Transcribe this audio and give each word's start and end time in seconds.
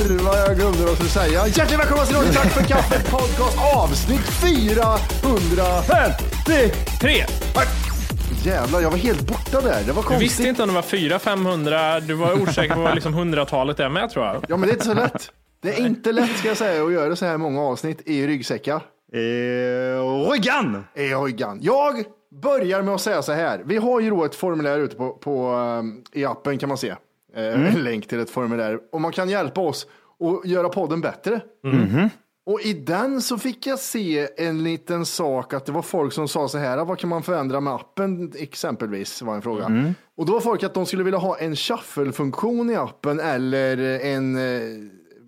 Jävlar 0.00 0.24
vad 0.24 0.38
jag 0.38 0.56
glömde 0.56 0.78
vad 0.78 0.88
jag 0.88 0.94
skulle 0.96 1.10
säga. 1.10 1.46
Hjärtligt 1.46 1.78
välkomna 1.80 2.04
till 2.04 2.16
Radio 2.16 2.32
Tack 2.32 2.52
för 2.52 2.62
kaffet 2.64 3.10
podcast 3.10 3.58
avsnitt 3.76 4.20
453. 4.20 6.70
Tre! 7.00 7.24
Jävlar, 8.44 8.80
jag 8.80 8.90
var 8.90 8.98
helt 8.98 9.20
borta 9.20 9.60
där. 9.60 9.82
Det 9.86 9.92
var 9.92 10.02
Du 10.02 10.08
konstigt. 10.08 10.20
visste 10.20 10.42
inte 10.42 10.62
om 10.62 10.68
det 10.68 10.74
var 10.74 10.82
400, 10.82 11.18
500, 11.18 12.00
du 12.00 12.14
var 12.14 12.42
osäker 12.42 12.74
på 12.74 12.90
liksom 12.94 13.14
hundratalet 13.14 13.80
är 13.80 13.88
med 13.88 14.10
tror 14.10 14.24
jag. 14.24 14.44
Ja, 14.48 14.56
men 14.56 14.68
det 14.68 14.72
är 14.72 14.74
inte 14.74 14.86
så 14.86 14.94
lätt. 14.94 15.30
Det 15.62 15.68
är 15.74 15.86
inte 15.86 16.12
lätt 16.12 16.38
ska 16.38 16.48
jag 16.48 16.56
säga 16.56 16.84
att 16.84 16.92
göra 16.92 17.16
så 17.16 17.26
här 17.26 17.36
många 17.36 17.60
avsnitt 17.62 18.02
i 18.04 18.26
ryggsäckar. 18.26 18.80
Eh, 19.12 19.20
Ryggan! 20.30 20.84
i 20.94 21.14
ryggan. 21.14 21.58
Jag 21.62 22.04
börjar 22.42 22.82
med 22.82 22.94
att 22.94 23.00
säga 23.00 23.22
så 23.22 23.32
här. 23.32 23.62
Vi 23.64 23.76
har 23.76 24.00
ju 24.00 24.10
då 24.10 24.24
ett 24.24 24.34
formulär 24.34 24.78
ute 24.78 24.96
på, 24.96 25.10
på, 25.10 25.50
um, 25.52 26.02
i 26.12 26.24
appen 26.24 26.58
kan 26.58 26.68
man 26.68 26.78
se. 26.78 26.94
Eh, 27.36 27.74
En 27.74 27.84
länk 27.84 28.06
till 28.08 28.20
ett 28.20 28.30
formulär. 28.30 28.78
Och 28.92 29.00
man 29.00 29.12
kan 29.12 29.28
hjälpa 29.28 29.60
oss 29.60 29.86
att 30.20 30.50
göra 30.50 30.68
podden 30.68 31.00
bättre. 31.00 31.40
Och 32.46 32.60
i 32.60 32.72
den 32.72 33.20
så 33.22 33.38
fick 33.38 33.66
jag 33.66 33.78
se 33.78 34.28
en 34.36 34.64
liten 34.64 35.06
sak 35.06 35.54
att 35.54 35.66
det 35.66 35.72
var 35.72 35.82
folk 35.82 36.12
som 36.12 36.28
sa 36.28 36.48
så 36.48 36.58
här, 36.58 36.84
vad 36.84 36.98
kan 36.98 37.10
man 37.10 37.22
förändra 37.22 37.60
med 37.60 37.72
appen 37.74 38.32
exempelvis 38.38 39.22
var 39.22 39.34
en 39.34 39.42
fråga. 39.42 39.94
Och 40.16 40.26
då 40.26 40.32
var 40.32 40.40
folk 40.40 40.62
att 40.62 40.74
de 40.74 40.86
skulle 40.86 41.02
vilja 41.02 41.18
ha 41.18 41.38
en 41.38 41.56
shuffle-funktion 41.56 42.70
i 42.70 42.76
appen 42.76 43.20
eller 43.20 43.78
en 44.00 44.36
eh, 44.36 44.60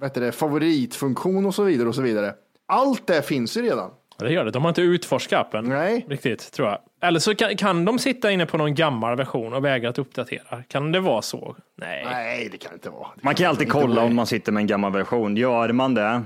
vad 0.01 0.09
heter 0.11 0.21
det, 0.21 0.33
favoritfunktion 0.33 1.47
och 1.47 1.55
så 1.55 1.63
vidare 1.63 1.89
och 1.89 1.95
så 1.95 2.03
vidare. 2.03 2.35
Allt 2.69 3.07
det 3.07 3.23
finns 3.23 3.57
ju 3.57 3.63
redan. 3.63 3.91
Det 4.19 4.33
gör 4.33 4.45
det. 4.45 4.51
De 4.51 4.63
har 4.63 4.69
inte 4.69 4.83
utforskat 4.83 5.41
appen. 5.47 5.65
Nej. 5.65 6.07
Riktigt, 6.09 6.53
tror 6.53 6.69
jag. 6.69 6.79
Eller 7.01 7.21
så 7.21 7.35
kan, 7.35 7.57
kan 7.57 7.85
de 7.85 7.99
sitta 7.99 8.31
inne 8.31 8.47
på 8.47 8.59
någon 8.59 8.75
gammal 8.75 9.17
version 9.17 9.53
och 9.53 9.65
vägra 9.65 9.91
att 9.91 9.99
uppdatera. 9.99 10.63
Kan 10.69 10.93
det 10.93 11.01
vara 11.01 11.23
så? 11.23 11.57
Nej. 11.77 12.05
Nej, 12.05 12.49
det 12.53 12.59
kan 12.59 12.73
inte 12.73 12.91
vara. 12.91 13.09
Det 13.15 13.25
Man 13.25 13.35
kan 13.35 13.45
ju 13.45 13.49
alltid 13.49 13.71
kolla 13.71 14.03
om 14.03 14.15
man 14.17 14.27
sitter 14.27 14.53
med 14.53 14.61
en 14.61 14.67
gammal 14.67 14.93
version. 14.93 15.37
Gör 15.37 15.73
man 15.73 15.95
det, 15.95 16.23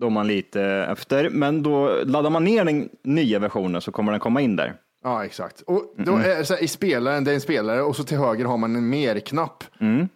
då 0.00 0.06
är 0.06 0.10
man 0.10 0.26
lite 0.26 0.62
efter. 0.62 1.28
Men 1.30 1.62
då 1.62 2.00
laddar 2.04 2.30
man 2.30 2.44
ner 2.44 2.64
den 2.64 2.88
nya 3.02 3.38
versionen 3.38 3.80
så 3.80 3.92
kommer 3.92 4.12
den 4.12 4.20
komma 4.20 4.40
in 4.40 4.56
där. 4.56 4.74
Ja, 5.06 5.24
exakt. 5.24 5.60
Och 5.60 5.94
då 5.96 6.16
är 6.16 6.38
det 6.38 6.44
så 6.44 6.54
här, 6.54 6.62
I 6.62 6.68
spelaren, 6.68 7.24
det 7.24 7.30
är 7.30 7.34
en 7.34 7.40
spelare 7.40 7.82
och 7.82 7.96
så 7.96 8.04
till 8.04 8.16
höger 8.18 8.44
har 8.44 8.56
man 8.56 8.76
en 8.76 8.88
mer-knapp. 8.88 9.64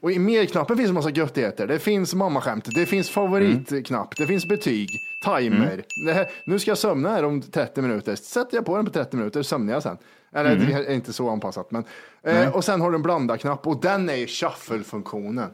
Och 0.00 0.12
i 0.12 0.18
mer-knappen 0.18 0.76
finns 0.76 0.88
en 0.88 0.94
massa 0.94 1.10
göttigheter. 1.10 1.66
Det 1.66 1.78
finns 1.78 2.14
mammaskämt, 2.14 2.68
det 2.74 2.86
finns 2.86 3.10
favoritknapp, 3.10 4.16
det 4.16 4.26
finns 4.26 4.48
betyg, 4.48 4.88
timer. 5.24 5.82
Det 6.06 6.12
här, 6.12 6.26
nu 6.44 6.58
ska 6.58 6.70
jag 6.70 6.78
sömna 6.78 7.08
här 7.08 7.24
om 7.24 7.42
30 7.42 7.82
minuter. 7.82 8.14
Sätter 8.16 8.56
jag 8.56 8.66
på 8.66 8.76
den 8.76 8.84
på 8.84 8.90
30 8.92 9.16
minuter, 9.16 9.42
sömnar 9.42 9.72
jag 9.72 9.82
sen. 9.82 9.96
Eller 10.32 10.56
det 10.56 10.72
är 10.72 10.94
inte 10.94 11.12
så 11.12 11.30
anpassat. 11.30 11.70
Men, 11.70 11.84
eh, 12.22 12.56
och 12.56 12.64
sen 12.64 12.80
har 12.80 12.90
du 12.90 12.96
en 12.96 13.02
blanda-knapp 13.02 13.66
och 13.66 13.80
den 13.80 14.08
är 14.08 14.14
ju 14.16 14.26
shuffle-funktionen. 14.26 15.50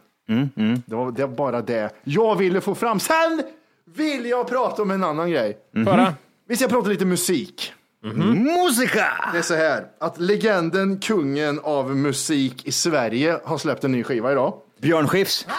Det, 0.86 0.94
var, 0.94 1.12
det 1.12 1.26
var 1.26 1.36
bara 1.36 1.62
det 1.62 1.90
jag 2.04 2.36
ville 2.38 2.60
få 2.60 2.74
fram. 2.74 3.00
Sen 3.00 3.42
vill 3.84 4.26
jag 4.26 4.48
prata 4.48 4.82
om 4.82 4.90
en 4.90 5.04
annan 5.04 5.30
grej. 5.30 5.58
Bara. 5.84 6.14
Vi 6.48 6.56
ska 6.56 6.68
prata 6.68 6.88
lite 6.88 7.04
musik. 7.04 7.72
Musika! 8.12 9.06
Det 9.32 9.38
är 9.38 9.42
så 9.42 9.54
här 9.54 9.86
att 10.00 10.20
legenden, 10.20 10.98
kungen 11.00 11.60
av 11.62 11.96
musik 11.96 12.66
i 12.66 12.72
Sverige 12.72 13.38
har 13.44 13.58
släppt 13.58 13.84
en 13.84 13.92
ny 13.92 14.04
skiva 14.04 14.32
idag. 14.32 14.54
Björn 14.80 15.08
Skifs. 15.08 15.46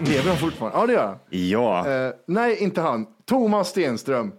Lever 0.00 0.28
han 0.28 0.36
fortfarande? 0.36 0.92
Ja, 0.92 1.18
det 1.30 1.36
gör 1.36 1.72
han. 1.72 1.90
Ja. 1.92 2.06
Eh, 2.06 2.12
nej, 2.26 2.56
inte 2.62 2.80
han. 2.80 3.06
Thomas 3.28 3.68
Stenström. 3.68 4.32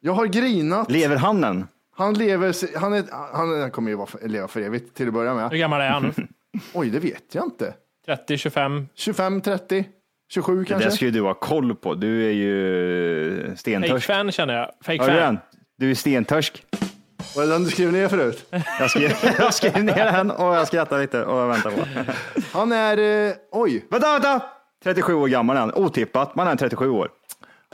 Jag 0.00 0.12
har 0.12 0.26
grinat. 0.26 0.90
Lever 0.90 1.16
han 1.16 1.44
än? 1.44 1.66
Han 1.96 2.14
lever, 2.14 2.78
han, 2.78 2.92
är, 2.92 3.04
han, 3.32 3.60
han 3.60 3.70
kommer 3.70 3.90
ju 3.90 3.96
vara, 3.96 4.08
leva 4.22 4.48
för 4.48 4.60
evigt 4.60 4.96
till 4.96 5.08
att 5.08 5.14
börja 5.14 5.32
Hur 5.32 5.40
med. 5.40 5.58
gammal 5.58 5.80
är 5.80 5.90
han? 5.90 6.12
Oj, 6.74 6.90
det 6.90 6.98
vet 6.98 7.34
jag 7.34 7.44
inte. 7.44 7.74
30, 8.06 8.36
25? 8.38 8.88
25, 8.94 9.40
30, 9.40 9.84
27 10.28 10.58
Det 10.58 10.64
kanske? 10.64 10.88
där 10.88 10.96
ska 10.96 11.04
ju 11.04 11.10
du 11.10 11.20
ha 11.22 11.34
koll 11.34 11.74
på. 11.74 11.94
Du 11.94 12.26
är 12.26 12.30
ju 12.32 13.56
stentörsk. 13.56 14.06
Fake-fan 14.06 14.32
känner 14.32 14.54
jag. 14.54 14.98
Hör 15.00 15.10
du 15.10 15.16
den? 15.20 15.38
Du 15.78 15.90
är 15.90 15.94
stentörsk. 15.94 16.64
Var 17.36 17.42
det 17.42 17.48
den 17.52 17.64
du 17.64 17.70
skrev 17.70 17.92
ner 17.92 18.08
förut? 18.08 18.46
Jag 18.80 18.90
skrev, 18.90 19.12
jag 19.38 19.54
skrev 19.54 19.84
ner 19.84 20.12
den 20.12 20.30
och 20.30 20.54
jag 20.54 20.66
skrattar 20.66 20.98
lite 21.00 21.24
och 21.24 21.38
jag 21.38 21.48
väntar 21.48 21.70
på. 21.70 22.12
Han 22.52 22.72
är, 22.72 23.28
eh, 23.28 23.34
oj, 23.52 23.86
Vänta, 23.90 24.12
vänta! 24.12 24.40
37 24.84 25.14
år 25.14 25.28
gammal 25.28 25.56
är 25.56 25.60
han. 25.60 25.74
Otippat, 25.74 26.34
man 26.34 26.46
är 26.48 26.56
37 26.56 26.88
år. 26.90 27.08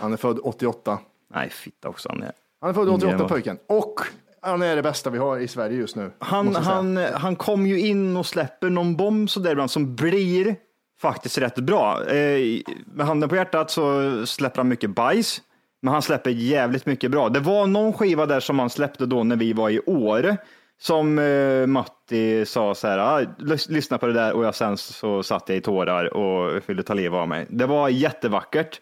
han 0.00 0.12
är 0.12 0.16
född 0.16 0.38
88. 0.42 0.98
Nej, 1.34 1.50
fitta 1.50 1.88
också. 1.88 2.08
Han, 2.08 2.22
är. 2.22 2.32
Han 2.60 2.70
är 2.70 2.74
född 2.74 2.88
88 2.88 3.10
Jävlar. 3.12 3.28
pojken. 3.28 3.58
Och 3.68 4.00
han 4.42 4.62
är 4.62 4.76
det 4.76 4.82
bästa 4.82 5.10
vi 5.10 5.18
har 5.18 5.38
i 5.38 5.48
Sverige 5.48 5.76
just 5.76 5.96
nu. 5.96 6.10
Han, 6.18 6.46
måste 6.46 6.58
jag 6.60 6.64
säga. 6.64 6.74
han, 7.10 7.20
han 7.22 7.36
kom 7.36 7.66
ju 7.66 7.80
in 7.80 8.16
och 8.16 8.26
släpper 8.26 8.70
någon 8.70 8.96
bomb 8.96 9.30
så 9.30 9.40
där 9.40 9.50
ibland 9.52 9.70
som 9.70 9.96
blir 9.96 10.56
faktiskt 11.02 11.38
rätt 11.38 11.54
bra. 11.54 12.04
Eh, 12.04 12.60
med 12.94 13.06
handen 13.06 13.28
på 13.28 13.36
hjärtat 13.36 13.70
så 13.70 14.26
släpper 14.26 14.58
han 14.58 14.68
mycket 14.68 14.90
bajs, 14.90 15.42
men 15.82 15.92
han 15.92 16.02
släpper 16.02 16.30
jävligt 16.30 16.86
mycket 16.86 17.10
bra. 17.10 17.28
Det 17.28 17.40
var 17.40 17.66
någon 17.66 17.92
skiva 17.92 18.26
där 18.26 18.40
som 18.40 18.58
han 18.58 18.70
släppte 18.70 19.06
då 19.06 19.24
när 19.24 19.36
vi 19.36 19.52
var 19.52 19.70
i 19.70 19.80
Åre 19.86 20.36
som 20.82 21.18
eh, 21.18 21.66
Matti 21.66 22.44
sa 22.46 22.74
så 22.74 22.88
här, 22.88 22.98
ah, 22.98 23.20
lys- 23.38 23.70
lyssna 23.70 23.98
på 23.98 24.06
det 24.06 24.12
där 24.12 24.32
och 24.32 24.44
jag 24.44 24.54
sen 24.54 24.76
så 24.76 25.22
satt 25.22 25.48
jag 25.48 25.58
i 25.58 25.60
tårar 25.60 26.16
och 26.16 26.62
ville 26.66 26.82
ta 26.82 26.94
livet 26.94 27.18
av 27.18 27.28
mig. 27.28 27.46
Det 27.50 27.66
var 27.66 27.88
jättevackert. 27.88 28.80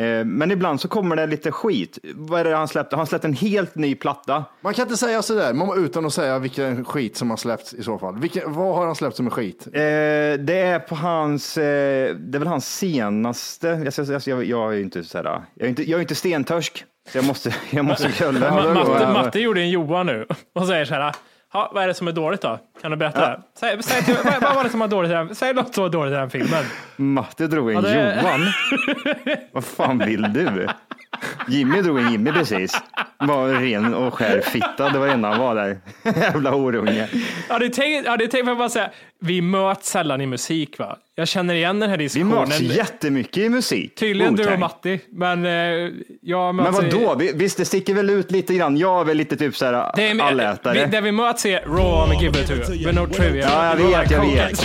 Eh, 0.00 0.24
men 0.24 0.50
ibland 0.50 0.80
så 0.80 0.88
kommer 0.88 1.16
det 1.16 1.26
lite 1.26 1.52
skit. 1.52 1.98
Vad 2.14 2.40
är 2.40 2.44
det 2.44 2.56
han 2.56 2.68
släppte? 2.68 2.96
Han 2.96 3.06
släppte 3.06 3.28
en 3.28 3.32
helt 3.34 3.74
ny 3.74 3.94
platta. 3.94 4.44
Man 4.60 4.74
kan 4.74 4.82
inte 4.82 4.96
säga 4.96 5.22
sådär 5.22 5.52
man, 5.52 5.84
utan 5.84 6.06
att 6.06 6.12
säga 6.12 6.38
vilken 6.38 6.84
skit 6.84 7.16
som 7.16 7.30
har 7.30 7.36
släppts 7.36 7.74
i 7.74 7.82
så 7.82 7.98
fall. 7.98 8.18
Vilken, 8.18 8.52
vad 8.52 8.76
har 8.76 8.86
han 8.86 8.94
släppt 8.94 9.16
som 9.16 9.26
är 9.26 9.30
skit? 9.30 9.66
Eh, 9.66 9.72
det 10.44 10.58
är 10.60 10.78
på 10.78 10.94
hans, 10.94 11.58
eh, 11.58 12.14
det 12.16 12.36
är 12.36 12.38
väl 12.38 12.48
hans 12.48 12.76
senaste, 12.78 13.68
jag, 13.68 14.06
jag, 14.08 14.20
jag, 14.26 14.44
jag 14.44 14.72
är 14.72 14.76
ju 14.76 14.82
inte 14.82 15.04
så 15.04 15.18
här, 15.18 15.24
jag 15.54 15.64
är 15.64 15.68
inte, 15.68 15.90
jag 15.90 15.98
är 15.98 16.00
inte 16.02 16.14
stentörsk, 16.14 16.84
så 17.12 17.18
jag 17.18 17.24
måste, 17.24 17.54
jag 17.70 17.84
måste 17.84 18.12
kölla. 18.18 18.50
Ma- 18.50 18.74
Matte, 18.74 19.06
Matte 19.12 19.38
gjorde 19.40 19.60
en 19.60 19.70
Johan 19.70 20.06
nu 20.06 20.26
och 20.54 20.66
säger 20.66 20.84
så 20.84 20.94
här. 20.94 21.14
Ha, 21.52 21.70
vad 21.74 21.82
är 21.82 21.88
det 21.88 21.94
som 21.94 22.08
är 22.08 22.12
dåligt 22.12 22.40
då? 22.40 22.58
Kan 22.82 22.90
du 22.90 22.96
berätta? 22.96 23.20
det? 23.20 23.40
Säg, 23.60 23.82
säg 23.82 24.02
till, 24.02 24.14
vad, 24.24 24.40
vad 24.42 24.54
var 24.54 24.64
det 24.64 24.70
som 24.70 24.80
var 24.80 24.88
dåligt? 24.88 25.38
Säg 25.38 25.54
något 25.54 25.74
som 25.74 25.82
var 25.82 25.90
dåligt 25.90 26.12
i 26.12 26.14
den 26.16 26.30
filmen. 26.30 26.64
Matte 26.96 27.46
drog 27.46 27.68
en 27.70 27.74
Ja, 27.74 27.80
det- 27.80 28.20
Johan. 28.22 28.40
Vad 29.52 29.64
fan 29.64 29.98
vill 29.98 30.22
du? 30.32 30.66
Jimmy 31.48 31.82
drog 31.82 31.98
en 31.98 32.10
Jimmy 32.12 32.32
precis. 32.32 32.80
Var 33.18 33.48
ren 33.48 33.94
och 33.94 34.14
skär 34.14 34.40
fitta, 34.40 34.90
det 34.90 34.98
var 34.98 35.06
det 35.06 35.12
enda 35.12 35.28
han 35.28 35.38
var 35.40 35.54
där. 35.54 35.78
Jävla 36.20 36.50
horunge. 36.50 37.08
Ja, 37.48 37.58
det 37.58 37.66
tänkt, 37.70 38.06
ja, 38.06 38.16
att 38.52 38.58
bara 38.58 38.68
säga. 38.68 38.90
Vi 39.20 39.40
möts 39.40 39.90
sällan 39.90 40.20
i 40.20 40.26
musik 40.26 40.78
va? 40.78 40.96
Jag 41.18 41.28
känner 41.28 41.54
igen 41.54 41.80
den 41.80 41.90
här 41.90 41.96
Vi 41.98 42.04
diskussionen. 42.04 42.38
möts 42.48 42.60
jättemycket 42.60 43.36
i 43.36 43.48
musik. 43.48 43.94
Tydligen 43.94 44.34
du 44.36 44.52
och. 44.52 44.58
Matti, 44.58 45.00
men 45.12 45.44
eh, 45.46 45.50
jag 46.22 46.54
Men 46.54 46.64
möts 46.64 46.82
i- 46.82 46.90
vad 47.04 47.18
då? 47.18 47.24
Visst, 47.34 47.58
det 47.58 47.64
sticker 47.64 47.94
väl 47.94 48.10
ut 48.10 48.30
lite 48.30 48.54
grann. 48.54 48.76
Jag 48.76 49.00
är 49.00 49.04
väl 49.04 49.16
lite 49.16 49.36
typ 49.36 49.56
såhär 49.56 49.92
Det 49.96 50.08
är, 50.08 50.20
allätare. 50.22 50.74
vi, 50.84 50.90
där 50.90 51.00
vi 51.00 51.12
möts 51.12 51.46
är 51.46 51.60
Raw 51.66 52.08
med 52.14 52.22
Give 52.22 52.40
It 52.40 52.46
To 52.66 52.72
You, 52.72 52.84
med 52.86 52.94
No 52.94 53.06
Trivia. 53.06 53.48
Ja, 53.52 53.66
jag 53.68 53.78
Det 53.78 53.82
vet, 53.98 54.10
jag 54.10 54.20
vet. 54.24 54.64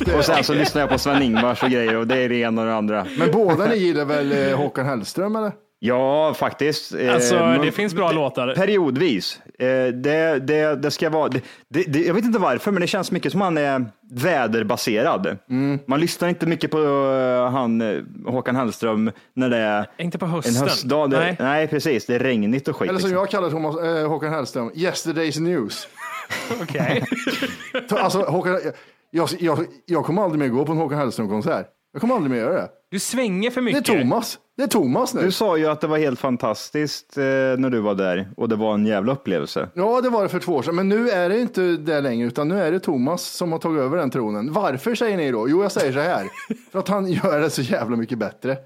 Okej. 0.00 0.14
Och 0.18 0.24
sen 0.24 0.44
så 0.44 0.54
lyssnar 0.60 0.82
jag 0.82 0.90
på 0.90 0.98
Sven-Ingvars 0.98 1.62
och 1.62 1.70
grejer 1.70 1.96
och 1.96 2.06
det 2.06 2.18
är 2.18 2.28
det 2.28 2.36
ena 2.36 2.60
och 2.60 2.66
det 2.66 2.74
andra. 2.74 3.06
Men 3.18 3.30
båda 3.32 3.66
ni 3.66 3.76
gillar 3.76 4.04
väl 4.04 4.50
eh, 4.50 4.56
Håkan 4.58 4.86
Hellström 4.86 5.36
eller? 5.36 5.52
Ja, 5.78 6.34
faktiskt. 6.34 6.94
Eh, 6.94 7.14
Alltså, 7.14 7.34
men- 7.34 7.60
det 7.60 7.72
finns 7.72 7.94
bra 7.94 8.12
låtar. 8.12 8.54
Periodvis. 8.54 9.40
Eh, 9.58 9.66
det, 9.86 10.38
det, 10.46 10.76
det 10.82 10.90
ska 10.90 11.10
vara, 11.10 11.28
det, 11.28 11.42
det, 11.68 11.98
jag 12.06 12.14
vet 12.14 12.24
inte 12.24 12.38
varför, 12.38 12.70
men 12.72 12.80
det 12.80 12.86
känns 12.86 13.10
mycket 13.12 13.32
som 13.32 13.40
han 13.40 13.58
är 13.58 13.86
väderbaserad. 14.12 15.38
Mm. 15.50 15.78
Man 15.86 16.00
lyssnar 16.00 16.28
inte 16.28 16.46
mycket 16.46 16.70
på 16.70 16.78
eh, 16.78 17.50
han, 17.50 17.80
eh, 17.80 18.02
Håkan 18.26 18.56
Hellström 18.56 19.10
när 19.34 19.50
det 19.50 19.56
är 19.56 19.86
Inte 19.98 20.18
på 20.18 20.24
en 20.24 20.30
hösten. 20.30 20.54
höstdag. 20.56 21.10
Det, 21.10 21.18
Nej. 21.18 21.36
nej. 21.38 21.68
precis. 21.68 22.06
Det 22.06 22.14
är 22.14 22.18
regnigt 22.18 22.68
och 22.68 22.76
skit. 22.76 22.88
Eller 22.90 23.00
som 23.00 23.08
liksom. 23.10 23.20
jag 23.22 23.30
kallar 23.30 23.50
Thomas, 23.50 23.76
eh, 23.80 24.08
Håkan 24.08 24.32
Hellström, 24.32 24.70
Yesterday's 24.70 25.40
News. 25.40 25.88
Okej. 26.62 27.04
Alltså, 27.90 28.18
Håkan, 28.22 28.60
jag, 29.10 29.28
jag, 29.38 29.58
jag 29.86 30.04
kommer 30.04 30.22
aldrig 30.22 30.38
mer 30.38 30.48
gå 30.48 30.64
på 30.66 30.72
en 30.72 30.78
Håkan 30.78 30.98
Hellström-konsert. 30.98 31.66
Jag 31.92 32.00
kommer 32.00 32.14
aldrig 32.14 32.30
mer 32.30 32.38
göra 32.38 32.54
det. 32.54 32.68
Du 32.90 32.98
svänger 32.98 33.50
för 33.50 33.60
Det 33.60 33.70
är 33.70 33.74
mycket. 33.74 34.00
Thomas. 34.00 34.38
Det 34.56 34.62
är 34.62 34.66
Thomas 34.66 35.14
nu. 35.14 35.22
Du 35.22 35.32
sa 35.32 35.56
ju 35.56 35.66
att 35.66 35.80
det 35.80 35.86
var 35.86 35.98
helt 35.98 36.20
fantastiskt 36.20 37.18
eh, 37.18 37.22
när 37.22 37.70
du 37.70 37.80
var 37.80 37.94
där 37.94 38.28
och 38.36 38.48
det 38.48 38.56
var 38.56 38.74
en 38.74 38.86
jävla 38.86 39.12
upplevelse. 39.12 39.68
Ja, 39.74 40.00
det 40.00 40.08
var 40.08 40.22
det 40.22 40.28
för 40.28 40.40
två 40.40 40.52
år 40.52 40.62
sedan, 40.62 40.74
men 40.74 40.88
nu 40.88 41.10
är 41.10 41.28
det 41.28 41.40
inte 41.40 41.60
det 41.60 42.00
längre, 42.00 42.26
utan 42.26 42.48
nu 42.48 42.60
är 42.60 42.72
det 42.72 42.80
Thomas 42.80 43.22
som 43.22 43.52
har 43.52 43.58
tagit 43.58 43.80
över 43.80 43.96
den 43.96 44.10
tronen. 44.10 44.52
Varför 44.52 44.94
säger 44.94 45.16
ni 45.16 45.30
då? 45.30 45.48
Jo, 45.48 45.62
jag 45.62 45.72
säger 45.72 45.92
så 45.92 45.98
här, 45.98 46.26
för 46.72 46.78
att 46.78 46.88
han 46.88 47.12
gör 47.12 47.40
det 47.40 47.50
så 47.50 47.62
jävla 47.62 47.96
mycket 47.96 48.18
bättre. 48.18 48.56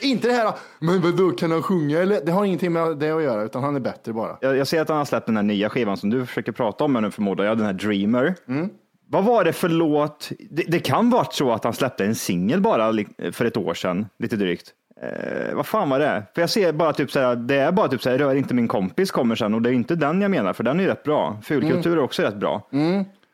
Inte 0.00 0.28
det 0.28 0.34
här, 0.34 0.52
men 0.78 1.00
vadå, 1.00 1.30
kan 1.30 1.50
han 1.50 1.62
sjunga? 1.62 1.98
Eller, 1.98 2.20
det 2.24 2.32
har 2.32 2.44
ingenting 2.44 2.72
med 2.72 2.96
det 2.96 3.10
att 3.10 3.22
göra, 3.22 3.42
utan 3.42 3.62
han 3.62 3.76
är 3.76 3.80
bättre 3.80 4.12
bara. 4.12 4.36
Jag, 4.40 4.56
jag 4.56 4.66
ser 4.66 4.80
att 4.80 4.88
han 4.88 4.98
har 4.98 5.04
släppt 5.04 5.26
den 5.26 5.36
här 5.36 5.42
nya 5.42 5.70
skivan 5.70 5.96
som 5.96 6.10
du 6.10 6.26
försöker 6.26 6.52
prata 6.52 6.84
om 6.84 6.92
nu 6.92 7.10
förmodar 7.10 7.44
jag, 7.44 7.58
den 7.58 7.66
här 7.66 7.72
Dreamer. 7.72 8.34
Mm. 8.48 8.68
Vad 9.08 9.24
var 9.24 9.44
det 9.44 9.52
för 9.52 9.68
låt? 9.68 10.30
Det, 10.50 10.62
det 10.68 10.78
kan 10.78 11.10
vara 11.10 11.24
så 11.30 11.52
att 11.52 11.64
han 11.64 11.72
släppte 11.72 12.04
en 12.04 12.14
singel 12.14 12.60
bara 12.60 12.92
för 13.32 13.44
ett 13.44 13.56
år 13.56 13.74
sedan, 13.74 14.06
lite 14.18 14.36
drygt. 14.36 14.72
Eh, 15.02 15.54
vad 15.54 15.66
fan 15.66 15.88
var 15.90 15.98
det? 15.98 16.22
För 16.34 16.42
jag 16.42 16.50
ser 16.50 16.72
bara 16.72 16.92
typ 16.92 17.10
så 17.10 17.20
här, 17.20 17.36
det 17.36 17.54
är 17.56 17.72
bara 17.72 17.88
typ 17.88 18.02
så 18.02 18.10
här, 18.10 18.18
rör 18.18 18.34
inte 18.34 18.54
min 18.54 18.68
kompis 18.68 19.10
kommer 19.10 19.34
sen 19.34 19.54
och 19.54 19.62
det 19.62 19.70
är 19.70 19.72
inte 19.72 19.94
den 19.94 20.22
jag 20.22 20.30
menar, 20.30 20.52
för 20.52 20.64
den 20.64 20.80
är 20.80 20.86
rätt 20.86 21.02
bra. 21.02 21.38
Fulkultur 21.42 21.96
är 21.96 22.02
också 22.02 22.22
rätt 22.22 22.36
bra. 22.36 22.68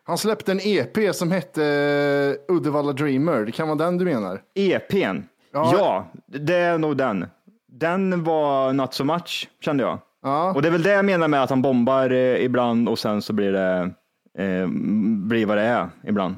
Han 0.04 0.18
släppte 0.18 0.52
en 0.52 0.60
EP 0.62 1.14
som 1.14 1.30
hette 1.32 1.64
eh, 2.48 2.54
Uddevalla 2.54 2.92
Dreamer. 2.92 3.44
Det 3.44 3.52
kan 3.52 3.68
vara 3.68 3.78
den 3.78 3.98
du 3.98 4.04
menar? 4.04 4.40
EPn, 4.54 5.22
Ja. 5.52 5.72
ja. 5.78 6.06
det 6.26 6.54
är 6.56 6.78
nog 6.78 6.96
den. 6.96 7.26
Den 7.72 8.24
var 8.24 8.72
not 8.72 8.94
so 8.94 9.04
much, 9.04 9.48
kände 9.64 9.82
jag. 9.84 9.98
Ja. 10.22 10.52
Och 10.54 10.62
det 10.62 10.68
är 10.68 10.72
väl 10.72 10.82
det 10.82 10.92
jag 10.92 11.04
menar 11.04 11.28
med 11.28 11.42
att 11.42 11.50
han 11.50 11.62
bombar 11.62 12.10
eh, 12.10 12.44
ibland 12.44 12.88
och 12.88 12.98
sen 12.98 13.22
så 13.22 13.32
blir 13.32 13.52
det, 13.52 13.90
eh, 14.38 14.66
blir 15.28 15.46
vad 15.46 15.56
det 15.56 15.62
är 15.62 15.88
ibland. 16.06 16.34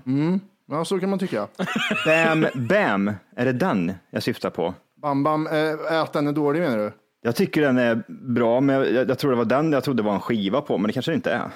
Ja, 0.70 0.84
så 0.84 1.00
kan 1.00 1.10
man 1.10 1.18
tycka. 1.18 1.46
Bam 2.06 2.46
Bam, 2.54 3.10
är 3.36 3.44
det 3.44 3.52
den 3.52 3.92
jag 4.10 4.22
syftar 4.22 4.50
på? 4.50 4.74
Bam 5.04 5.22
Bam, 5.22 5.46
eh, 5.46 6.00
att 6.02 6.12
den 6.12 6.26
är 6.26 6.32
dålig 6.32 6.60
menar 6.60 6.78
du? 6.78 6.92
Jag 7.22 7.36
tycker 7.36 7.60
den 7.62 7.78
är 7.78 8.02
bra, 8.08 8.60
men 8.60 8.94
jag, 8.94 9.08
jag 9.08 9.18
tror 9.18 9.30
det 9.30 9.36
var 9.36 9.44
den 9.44 9.72
jag 9.72 9.84
trodde 9.84 10.02
var 10.02 10.14
en 10.14 10.20
skiva 10.20 10.60
på, 10.60 10.78
men 10.78 10.86
det 10.86 10.92
kanske 10.92 11.12
det 11.12 11.14
inte 11.14 11.30
är. 11.32 11.50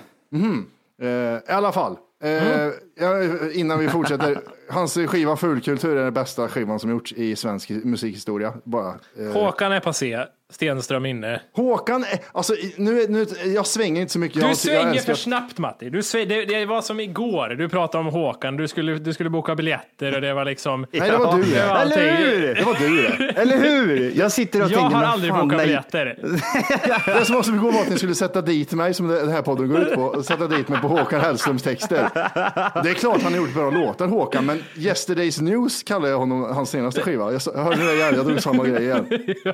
Eh, 1.03 1.09
I 1.09 1.53
alla 1.53 1.73
fall, 1.73 1.97
eh, 2.23 2.69
ja, 2.95 3.23
innan 3.53 3.79
vi 3.79 3.89
fortsätter. 3.89 4.39
Hans 4.71 4.95
skiva 4.95 5.37
Fulkultur 5.37 5.97
är 5.97 6.05
den 6.05 6.15
bästa 6.15 6.49
skivan 6.49 6.79
som 6.79 6.91
gjorts 6.91 7.13
i 7.13 7.37
svensk 7.37 7.71
musikhistoria. 7.71 8.53
Bara, 8.65 8.95
eh. 9.19 9.33
Håkan 9.33 9.73
är 9.73 9.81
passé, 9.81 10.25
Stenström 10.53 11.07
inne. 11.07 11.41
Håkan, 11.57 12.05
är- 12.05 12.19
alltså 12.33 12.55
nu, 12.77 13.07
nu, 13.09 13.27
jag 13.55 13.67
svänger 13.67 14.01
inte 14.01 14.13
så 14.13 14.19
mycket. 14.19 14.35
Du 14.35 14.41
jag, 14.41 14.51
jag 14.51 14.57
svänger 14.57 14.91
älskar- 14.93 15.15
för 15.15 15.21
snabbt 15.21 15.59
Matti. 15.59 15.91
Du 15.91 16.03
sväng, 16.03 16.29
det, 16.29 16.45
det 16.45 16.67
var 16.67 16.83
som 16.83 17.01
igår, 17.01 17.49
du 17.49 17.69
pratade 17.69 18.05
om 18.05 18.13
Håkan, 18.13 18.57
du 18.57 18.69
skulle, 18.69 18.95
du 18.99 19.13
skulle 19.13 19.31
boka 19.31 19.55
biljetter 19.55 20.15
och 20.15 20.21
det 20.21 20.35
var 20.35 20.45
liksom... 20.45 20.81
Nej, 20.93 21.11
det 21.11 21.17
var 21.17 21.37
du 21.37 21.43
det 21.43 21.67
var. 21.69 21.77
Eller 21.77 22.17
hur? 22.17 22.55
Det 22.55 22.63
var 22.63 22.75
du 22.75 23.03
det. 23.03 23.33
Eller 23.41 23.57
hur? 23.59 24.13
Jag 24.17 24.33
sitter 24.33 24.59
och 24.65 24.71
Jag 24.71 24.79
tänker, 24.79 24.95
har 24.97 25.03
men 25.03 25.11
aldrig 25.11 25.31
fan, 25.33 25.49
bokat 25.49 25.57
nej. 25.57 25.67
biljetter. 25.67 26.19
Det 27.19 27.25
som 27.25 27.35
var 27.35 27.43
så 27.43 27.55
igår 27.55 27.73
var 27.73 27.81
att 27.81 27.89
ni 27.91 27.97
skulle 27.99 28.15
sätta 28.15 28.43
dit 28.43 28.73
mig, 28.73 28.95
som 28.95 29.09
den 29.09 29.29
här 29.29 29.43
podden 29.43 29.69
går 29.69 29.81
ut 29.81 29.95
på, 29.95 30.23
sätta 30.23 30.47
dit 30.47 30.69
mig 30.69 30.81
på 30.81 30.89
Håkan 30.89 31.21
Hellströms 31.21 31.63
texter. 31.63 32.09
Det 32.83 32.91
är 32.91 32.95
klart 32.95 33.23
han 33.23 33.33
har 33.33 33.41
gjort 33.41 33.55
bra 33.55 33.71
låtar 33.71 34.07
Håkan, 34.07 34.47
men 34.47 34.63
Yesterday's 34.75 35.43
News 35.43 35.83
kallar 35.83 36.09
jag 36.09 36.19
honom, 36.19 36.43
hans 36.43 36.71
senaste 36.71 37.01
skiva. 37.01 37.33
Jag, 37.33 37.41
jag 37.55 37.65
hörde 37.65 37.87
det 37.87 37.95
igen, 37.95 38.15
jag 38.17 38.27
drog 38.27 38.43
samma 38.43 38.65
grej 38.65 38.83
igen. 38.85 39.07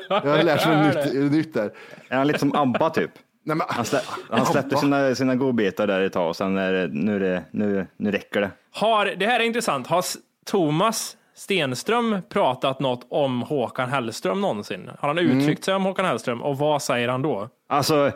Jag 0.08 0.20
har 0.20 0.43
lärt 0.43 0.67
mig 0.67 0.83
nytt, 0.86 1.32
nytt 1.32 1.54
där. 1.54 1.70
Är 2.08 2.16
han 2.16 2.26
lite 2.26 2.38
som 2.38 2.56
Abba 2.56 2.90
typ? 2.90 3.10
Nej, 3.44 3.56
men, 3.56 3.66
Han, 3.70 3.84
slä, 3.84 4.00
han 4.31 4.46
släppte 4.46 4.76
sina, 4.76 5.14
sina 5.14 5.34
godbitar 5.34 5.86
där 5.86 6.00
ett 6.00 6.12
tag 6.12 6.28
och 6.28 6.36
sen 6.36 6.56
är 6.56 6.72
det, 6.72 6.88
nu, 6.92 7.16
är 7.16 7.20
det, 7.20 7.44
nu, 7.50 7.86
nu 7.96 8.10
räcker 8.10 8.40
det. 8.40 8.50
Har, 8.72 9.06
det 9.06 9.26
här 9.26 9.40
är 9.40 9.44
intressant. 9.44 9.86
Har 9.86 10.04
Thomas 10.46 11.16
Stenström 11.34 12.16
pratat 12.28 12.81
något 12.81 13.06
om 13.08 13.42
Håkan 13.42 13.88
Hellström 13.88 14.40
någonsin? 14.40 14.90
Har 14.98 15.08
han 15.08 15.19
uttryckt 15.19 15.64
sig 15.64 15.75
om 15.75 15.84
Håkan 15.84 16.04
Hellström 16.04 16.42
och 16.42 16.58
vad 16.58 16.82
säger 16.82 17.08
han 17.08 17.22
då? 17.22 17.48
Alltså, 17.69 18.10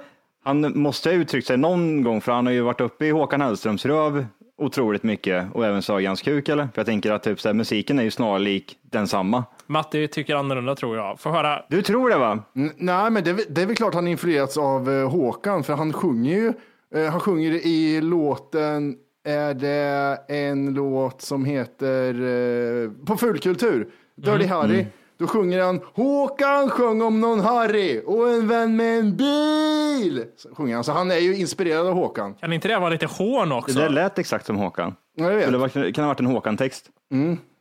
han 0.45 0.79
måste 0.79 1.09
ha 1.09 1.15
uttryckt 1.15 1.47
sig 1.47 1.57
någon 1.57 2.03
gång, 2.03 2.21
för 2.21 2.33
han 2.33 2.47
har 2.47 2.53
ju 2.53 2.61
varit 2.61 2.81
uppe 2.81 3.07
i 3.07 3.11
Håkan 3.11 3.41
Hellströms 3.41 3.87
röv 3.87 4.27
otroligt 4.59 5.03
mycket 5.03 5.47
och 5.55 5.67
även 5.67 5.83
Sagans 5.83 6.23
kuk 6.23 6.49
eller? 6.49 6.65
För 6.65 6.73
jag 6.75 6.87
tänker 6.87 7.13
att 7.13 7.23
typ, 7.23 7.41
så 7.41 7.49
här, 7.49 7.55
musiken 7.55 7.99
är 7.99 8.03
ju 8.03 8.11
snarlik 8.11 8.79
densamma. 8.83 9.45
Matti 9.67 10.09
tycker 10.09 10.35
annorlunda 10.37 10.75
tror 10.75 10.97
jag. 10.97 11.21
Får 11.21 11.31
höra. 11.31 11.63
Du 11.69 11.83
tror 11.83 12.11
det 12.11 12.19
va? 12.19 12.39
N- 12.57 12.73
Nej, 12.77 13.11
men 13.11 13.25
det, 13.25 13.31
är 13.31 13.39
det 13.49 13.63
är 13.63 13.67
väl 13.67 13.77
klart 13.77 13.95
han 13.95 14.09
influerats 14.09 14.57
av 14.59 14.91
eh, 14.91 15.11
Håkan, 15.11 15.65
för 15.65 15.75
han 15.75 15.93
sjunger 15.93 16.35
ju, 16.37 16.53
eh, 16.95 17.11
han 17.11 17.21
sjunger 17.21 17.51
i 17.67 18.01
låten, 18.01 18.97
är 19.25 19.55
det 19.55 20.19
en 20.29 20.75
låt 20.75 21.23
som 21.23 21.45
heter, 21.45 22.15
eh, 22.15 22.91
på 23.07 23.17
Fulkultur, 23.17 23.89
Dirty 24.17 24.47
Harry. 24.47 24.87
Då 25.19 25.27
sjunger 25.27 25.63
han 25.63 25.81
Håkan 25.95 26.71
sjöng 26.71 27.03
om 27.03 27.21
någon 27.21 27.41
Harry 27.41 28.03
och 28.07 28.29
en 28.31 28.49
vän 28.49 28.77
med 28.77 28.99
en 28.99 29.17
bil. 29.17 30.25
Så 30.37 30.55
sjunger 30.55 30.75
han, 30.75 30.85
så 30.85 30.93
han 30.93 31.11
är 31.11 31.17
ju 31.19 31.37
inspirerad 31.37 31.87
av 31.87 31.95
Håkan. 31.95 32.35
Kan 32.35 32.53
inte 32.53 32.69
det 32.69 32.79
vara 32.79 32.91
lite 32.91 33.07
hån 33.07 33.49
Det 33.49 33.55
också? 33.55 33.79
där 33.79 33.89
lät 33.89 34.19
exakt 34.19 34.47
som 34.47 34.57
Håkan. 34.57 34.95
Ja, 35.17 35.33
jag 35.33 35.59
vet. 35.59 35.73
Det 35.75 35.93
kan 35.93 36.05
ha 36.05 36.09
varit 36.09 36.21
en 36.21 36.27
Håkan-text. 36.27 36.87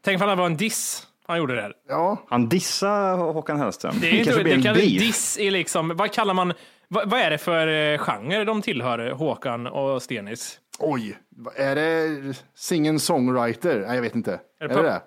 Tänk 0.06 0.22
om 0.22 0.28
det 0.30 0.36
var 0.36 0.46
en 0.46 0.58
diss 0.58 1.08
han 1.28 1.38
gjorde 1.38 1.56
där. 1.56 1.74
Ja, 1.90 2.18
Han 2.30 2.50
dissar 2.50 3.18
Håkan 3.18 3.60
Hellström. 3.60 3.96
Det 4.02 4.08
är 4.08 4.12
inte, 4.12 4.24
kanske 4.24 4.44
blir 4.44 4.54
det 4.54 4.58
en 4.58 4.64
kan, 4.64 4.74
beef. 4.76 5.00
diss 5.00 5.38
är 5.40 5.52
liksom, 5.52 5.94
vad 5.96 6.12
kallar 6.12 6.34
man, 6.34 6.54
vad, 6.88 7.10
vad 7.10 7.20
är 7.20 7.30
det 7.30 7.38
för 7.38 7.68
eh, 7.94 7.98
genre 7.98 8.44
de 8.44 8.62
tillhör, 8.62 9.12
Håkan 9.12 9.68
och 9.68 10.02
Stenis? 10.02 10.60
oj, 10.80 11.18
är 11.56 11.76
det 11.76 12.34
singen-songwriter? 12.56 13.84
Nej, 13.88 13.96
jag 13.96 14.02
vet 14.02 14.16
inte. 14.16 14.40
Är 14.60 14.66
Är 14.66 14.68
det 14.70 14.82
det 14.82 15.02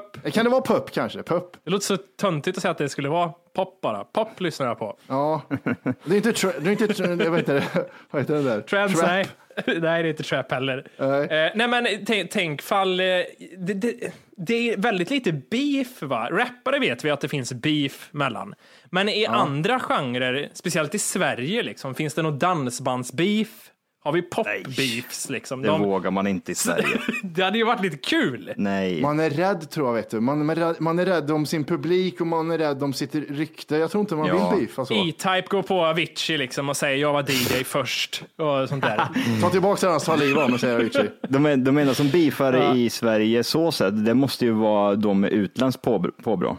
pop? 0.00 0.12
Pop? 0.22 0.32
Kan 0.32 0.44
det 0.44 0.50
vara 0.50 0.62
pup 0.62 0.90
kanske? 0.90 1.22
Pup? 1.22 1.56
Det 1.64 1.70
låter 1.70 1.86
så 1.86 1.96
töntigt 1.96 2.56
att 2.56 2.62
säga 2.62 2.72
att 2.72 2.78
det 2.78 2.88
skulle 2.88 3.08
vara 3.08 3.32
pop 3.54 3.80
bara. 3.80 4.04
Pop 4.04 4.40
lyssnar 4.40 4.66
jag 4.66 4.78
på. 4.78 4.96
Ja, 5.06 5.42
det 6.04 6.14
är 6.14 6.16
inte, 6.16 6.32
tra- 6.32 6.60
det 6.60 6.70
är 6.70 6.72
inte 6.72 6.86
tra- 6.86 7.30
vad 7.30 7.38
heter 7.38 7.54
det, 7.54 7.86
vad 8.10 8.22
heter 8.22 8.34
det 8.34 8.42
där? 8.42 8.60
Trends, 8.60 8.94
Trap. 9.00 9.06
nej. 9.10 9.26
nej, 9.66 9.80
det 9.80 9.88
är 9.88 10.04
inte 10.04 10.22
trap 10.22 10.52
heller. 10.52 10.86
Nej. 10.96 11.22
Eh, 11.24 11.50
nej 11.54 11.68
men 11.68 11.86
tänk, 12.06 12.30
tänk 12.30 12.62
fall, 12.62 13.00
eh, 13.00 13.06
det, 13.58 13.74
det, 13.74 13.94
det 14.36 14.70
är 14.72 14.76
väldigt 14.76 15.10
lite 15.10 15.32
beef 15.32 16.02
va? 16.02 16.28
Rappare 16.30 16.78
vet 16.78 17.04
vi 17.04 17.10
att 17.10 17.20
det 17.20 17.28
finns 17.28 17.52
beef 17.52 18.08
mellan. 18.10 18.54
Men 18.90 19.08
i 19.08 19.26
andra 19.26 19.80
genrer, 19.80 20.48
speciellt 20.52 20.94
i 20.94 20.98
Sverige 20.98 21.62
liksom, 21.62 21.94
finns 21.94 22.14
det 22.14 22.22
någon 22.22 22.38
dansbandsbeef? 22.38 23.71
Har 24.04 24.12
vi 24.12 24.22
pop-beefs 24.22 25.30
liksom? 25.30 25.62
Det 25.62 25.68
De, 25.68 25.82
vågar 25.82 26.10
man 26.10 26.26
inte 26.26 26.52
i 26.52 26.54
Sverige. 26.54 27.00
det 27.22 27.42
hade 27.42 27.58
ju 27.58 27.64
varit 27.64 27.82
lite 27.82 27.96
kul. 27.96 28.52
Nej. 28.56 29.02
Man 29.02 29.20
är 29.20 29.30
rädd 29.30 29.70
tror 29.70 29.86
jag, 29.86 29.94
vet 29.94 30.10
du. 30.10 30.20
Man 30.20 30.50
är, 30.50 30.54
rädd, 30.54 30.76
man 30.78 30.98
är 30.98 31.06
rädd 31.06 31.30
om 31.30 31.46
sin 31.46 31.64
publik 31.64 32.20
och 32.20 32.26
man 32.26 32.50
är 32.50 32.58
rädd 32.58 32.82
om 32.82 32.92
sitt 32.92 33.14
rykte. 33.14 33.76
Jag 33.76 33.90
tror 33.90 34.00
inte 34.00 34.14
man 34.14 34.26
Ja. 34.26 34.50
vill 34.50 34.60
beefa 34.60 34.84
så. 34.84 34.94
E-Type 34.94 35.44
går 35.48 35.62
på 35.62 35.84
Avicii 35.86 36.38
liksom 36.38 36.68
och 36.68 36.76
säger 36.76 36.96
jag 36.96 37.12
var 37.12 37.22
DJ 37.22 37.64
först 37.64 38.24
och 38.36 38.68
sånt 38.68 38.82
där. 38.84 39.08
Ta 39.42 39.50
tillbaka 39.50 39.80
den 39.80 39.90
hans 39.90 40.04
saliv 40.04 40.38
av 40.38 40.50
mig, 40.50 40.58
säger 40.58 40.74
Avicii. 40.76 41.10
De, 41.28 41.46
enda 41.78 41.94
som 41.94 42.08
beefar 42.08 42.76
i 42.76 42.90
Sverige 42.90 43.44
så 43.44 43.72
sett, 43.72 44.04
det 44.04 44.14
måste 44.14 44.44
ju 44.44 44.52
vara 44.52 44.94
de 44.94 45.20
med 45.20 45.30
utländskt 45.32 45.84
påbr- 45.84 46.22
påbrå. 46.22 46.56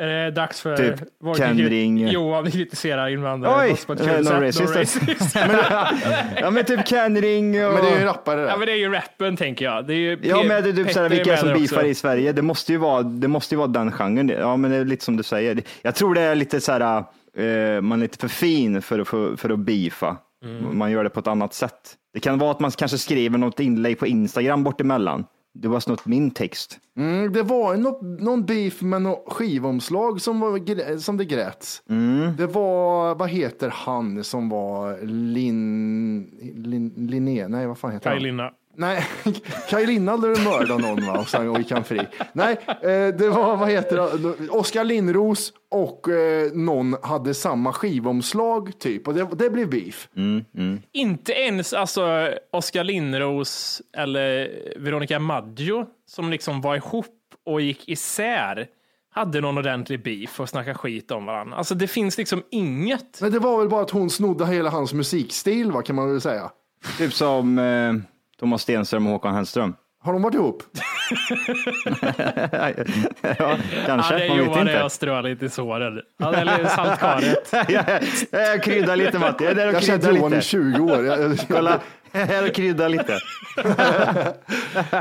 Är 0.00 0.06
det 0.06 0.30
dags 0.30 0.60
för 0.60 0.76
Typ 0.76 0.94
vår 1.20 1.34
Ken 1.34 1.56
kri- 1.58 1.68
Ring. 1.68 2.08
Johan 2.08 2.44
vi 2.44 2.50
kritiserar 2.50 3.08
invandrare 3.08 3.62
Oj, 3.64 3.70
fast 3.70 3.86
på 3.86 3.92
ett 3.92 4.00
eh, 4.00 4.06
kul 4.06 4.24
no 4.24 4.24
sätt. 4.24 4.42
racist. 4.42 4.76
racist. 4.76 5.36
Ja 6.40 6.50
men 6.50 6.64
typ 6.64 6.86
Ken 6.86 7.20
Ring 7.20 7.66
och... 7.66 7.72
Men 7.74 7.84
det 7.84 7.90
är 7.90 7.98
ju 7.98 8.04
rappare 8.04 8.40
ja 8.40 8.56
men 8.56 8.66
det 8.66 8.72
är 8.72 8.76
ju 8.76 8.92
rappen 8.92 9.36
tänker 9.36 9.64
jag. 9.64 9.86
Det 9.86 9.92
är 9.94 9.96
ju 9.96 10.18
Ja 10.22 10.42
men 10.42 10.62
det 10.62 10.68
är 10.68 10.72
typ 10.72 10.92
såhär, 10.92 11.08
vilka 11.08 11.32
är 11.32 11.36
som 11.36 11.48
också. 11.50 11.60
beefar 11.60 11.84
i 11.84 11.94
Sverige? 11.94 12.32
Det 12.32 12.42
måste 12.42 12.72
ju 12.72 12.78
vara, 12.78 13.02
det 13.02 13.28
måste 13.28 13.54
ju 13.54 13.58
vara 13.58 13.68
den 13.68 13.92
genren. 13.92 14.28
Ja 14.28 14.56
men 14.56 14.70
det 14.70 14.76
är 14.76 14.84
lite 14.84 15.04
som 15.04 15.16
du 15.16 15.22
säger. 15.22 15.62
Jag 15.82 15.94
tror 15.94 16.14
det 16.14 16.20
är 16.20 16.34
lite 16.34 16.60
så 16.60 16.72
här, 16.72 17.04
eh, 17.36 17.80
man 17.80 17.98
är 17.98 18.02
lite 18.02 18.18
för 18.18 18.28
fin 18.28 18.82
för 18.82 18.98
att, 18.98 19.08
för, 19.08 19.36
för 19.36 19.50
att 19.50 19.58
beefa. 19.58 20.16
Mm. 20.44 20.78
Man 20.78 20.90
gör 20.90 21.04
det 21.04 21.10
på 21.10 21.20
ett 21.20 21.26
annat 21.26 21.54
sätt. 21.54 21.96
Det 22.14 22.20
kan 22.20 22.38
vara 22.38 22.50
att 22.50 22.60
man 22.60 22.70
kanske 22.70 22.98
skriver 22.98 23.38
något 23.38 23.60
inlägg 23.60 23.98
på 23.98 24.06
Instagram 24.06 24.64
bort 24.64 24.80
emellan. 24.80 25.24
Du 25.52 25.68
har 25.68 25.80
snott 25.80 26.06
min 26.06 26.30
text. 26.30 26.78
Mm, 26.96 27.32
det 27.32 27.42
var 27.42 27.76
någon, 27.76 28.16
någon 28.16 28.46
beef 28.46 28.82
med 28.82 29.02
något 29.02 29.32
skivomslag 29.32 30.20
som, 30.20 30.40
var, 30.40 30.98
som 30.98 31.16
det 31.16 31.24
gräts. 31.24 31.82
Mm. 31.88 32.36
Det 32.36 32.46
var, 32.46 33.14
vad 33.14 33.28
heter 33.28 33.68
han 33.68 34.24
som 34.24 34.48
var 34.48 34.98
Lin, 35.06 36.22
Lin, 36.54 36.94
Linné? 36.96 37.48
Nej, 37.48 37.66
vad 37.66 37.78
fan 37.78 37.92
heter 37.92 38.10
han? 38.10 38.18
Kaj-Linna. 38.18 38.50
Nej, 38.76 39.06
Kaj 39.68 39.82
är 39.82 40.00
mördade 40.44 40.82
någon 40.82 41.06
va? 41.06 41.18
och 41.20 41.28
sen 41.28 41.48
och 41.48 41.58
gick 41.58 41.70
han 41.70 41.84
fri. 41.84 42.00
Nej, 42.32 42.56
eh, 42.68 43.14
det 43.18 43.28
var, 43.28 43.56
vad 43.56 43.70
heter 43.70 43.96
det, 43.96 44.48
Oskar 44.48 44.84
Lindros 44.84 45.52
och 45.70 46.08
eh, 46.08 46.52
någon 46.52 46.96
hade 47.02 47.34
samma 47.34 47.72
skivomslag 47.72 48.78
typ 48.78 49.08
och 49.08 49.14
det, 49.14 49.28
det 49.32 49.50
blev 49.50 49.70
beef. 49.70 50.08
Inte 50.92 51.32
ens 51.32 51.72
alltså 51.72 52.28
Oskar 52.52 52.84
Lindros 52.84 53.82
eller 53.96 54.50
Veronica 54.76 55.18
Maggio 55.18 55.86
som 56.06 56.30
liksom 56.30 56.60
var 56.60 56.76
ihop 56.76 57.06
och 57.46 57.60
gick 57.60 57.88
isär 57.88 58.66
hade 59.12 59.40
någon 59.40 59.58
ordentlig 59.58 60.02
beef 60.02 60.40
och 60.40 60.48
snackade 60.48 60.74
skit 60.78 61.10
om 61.10 61.26
varandra. 61.26 61.56
Alltså 61.56 61.74
det 61.74 61.86
finns 61.86 62.18
liksom 62.18 62.42
inget. 62.50 63.20
Men 63.20 63.32
det 63.32 63.38
var 63.38 63.58
väl 63.58 63.68
bara 63.68 63.82
att 63.82 63.90
hon 63.90 64.10
snodde 64.10 64.46
hela 64.46 64.70
hans 64.70 64.92
musikstil 64.92 65.72
va, 65.72 65.82
kan 65.82 65.96
man 65.96 66.10
väl 66.10 66.20
säga. 66.20 66.50
Typ 66.98 67.12
som 67.12 67.58
eh, 67.58 67.92
Thomas 68.40 68.62
Stenström 68.62 69.06
och 69.06 69.12
Håkan 69.12 69.34
Hellström. 69.34 69.74
Har 70.02 70.12
de 70.12 70.22
varit 70.22 70.34
ihop? 70.34 70.62
ja, 72.52 72.70
Ja, 73.38 73.56
kanske, 73.86 74.14
det 74.14 74.24
är 74.24 74.36
Johan 74.36 74.82
och 74.84 74.92
strö 74.92 75.22
lite 75.22 75.44
i 75.44 75.48
såren. 75.48 76.00
Ja, 76.18 76.34
eller 76.34 76.64
saltkaret. 76.64 77.52
jag, 77.68 77.84
jag 78.30 78.62
kryddar 78.62 78.96
lite 78.96 79.18
Matti, 79.18 79.44
jag 79.44 79.58
Jag 79.58 79.72
har 79.72 79.80
känt 79.80 80.04
Johan 80.04 80.32
i 80.32 80.36
lite. 80.36 80.46
20 80.46 80.82
år. 80.82 81.04
Jag, 81.06 81.20
jag, 81.20 81.38
Kolla, 81.48 81.80
jag 82.12 82.54
kryddar 82.54 82.88
lite. 82.88 83.18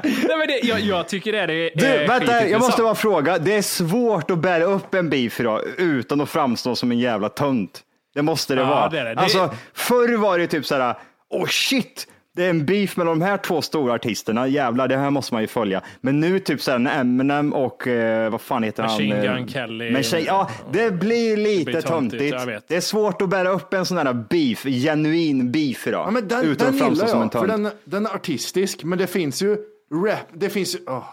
Nej, 0.03 0.37
men 0.37 0.47
det, 0.47 0.59
jag, 0.63 0.79
jag 0.79 1.07
tycker 1.07 1.31
det 1.31 1.39
är 1.39 1.71
Du, 1.75 2.07
vänta, 2.07 2.47
jag 2.47 2.61
måste 2.61 2.81
bara 2.81 2.95
fråga. 2.95 3.37
Det 3.37 3.55
är 3.55 3.61
svårt 3.61 4.31
att 4.31 4.39
bära 4.39 4.63
upp 4.63 4.93
en 4.93 5.09
beef 5.09 5.39
idag 5.39 5.61
utan 5.77 6.21
att 6.21 6.29
framstå 6.29 6.75
som 6.75 6.91
en 6.91 6.99
jävla 6.99 7.29
tönt. 7.29 7.81
Det 8.15 8.21
måste 8.21 8.55
det 8.55 8.61
Ja, 8.61 8.67
vara. 8.67 8.89
det 8.89 8.99
är 8.99 9.15
det. 9.15 9.21
Alltså, 9.21 9.53
förr 9.73 10.17
var 10.17 10.37
det 10.39 10.47
typ 10.47 10.65
så 10.65 10.75
här, 10.75 10.95
oh 11.29 11.45
shit, 11.47 12.07
det 12.35 12.45
är 12.45 12.49
en 12.49 12.65
beef 12.65 12.97
mellan 12.97 13.19
de 13.19 13.25
här 13.25 13.37
två 13.37 13.61
stora 13.61 13.93
artisterna. 13.93 14.47
Jävlar, 14.47 14.87
det 14.87 14.97
här 14.97 15.09
måste 15.09 15.33
man 15.33 15.41
ju 15.41 15.47
följa. 15.47 15.81
Men 16.01 16.19
nu 16.19 16.39
typ 16.39 16.61
så 16.61 16.71
här, 16.71 16.79
när 16.79 17.01
Eminem 17.01 17.53
och 17.53 17.87
eh, 17.87 18.31
vad 18.31 18.41
fan 18.41 18.63
heter 18.63 18.83
Machine 18.83 19.11
han? 19.11 19.21
Gun 19.21 19.47
Kelly. 19.47 19.91
Machine, 19.91 20.23
ja, 20.25 20.49
det 20.71 20.91
blir 20.91 21.37
lite 21.37 21.81
töntigt, 21.81 22.35
jag. 22.47 22.61
Det 22.67 22.75
är 22.75 22.81
svårt 22.81 23.21
att 23.21 23.29
bära 23.29 23.49
upp 23.49 23.73
en 23.73 23.85
sån 23.85 23.97
här 23.97 24.13
beef, 24.13 24.63
genuin 24.63 25.51
beef 25.51 25.87
idag. 25.87 26.07
ja, 26.07 26.11
men 26.11 26.27
den, 26.27 26.45
utan 26.45 26.65
den 26.65 26.75
att 26.75 26.79
framstå 26.79 27.05
gillar 27.05 27.07
som 27.07 27.21
en 27.21 27.29
jag, 27.33 27.41
för 27.41 27.47
tönt. 27.47 27.63
den, 27.63 27.71
den 27.83 28.05
är 28.05 28.15
artistisk, 28.15 28.83
men 28.83 28.97
det 28.97 29.07
finns 29.07 29.41
ju 29.41 29.57
rap, 30.05 30.27
det 30.33 30.49
finns 30.49 30.75
ju, 30.75 30.79
åh, 30.87 31.03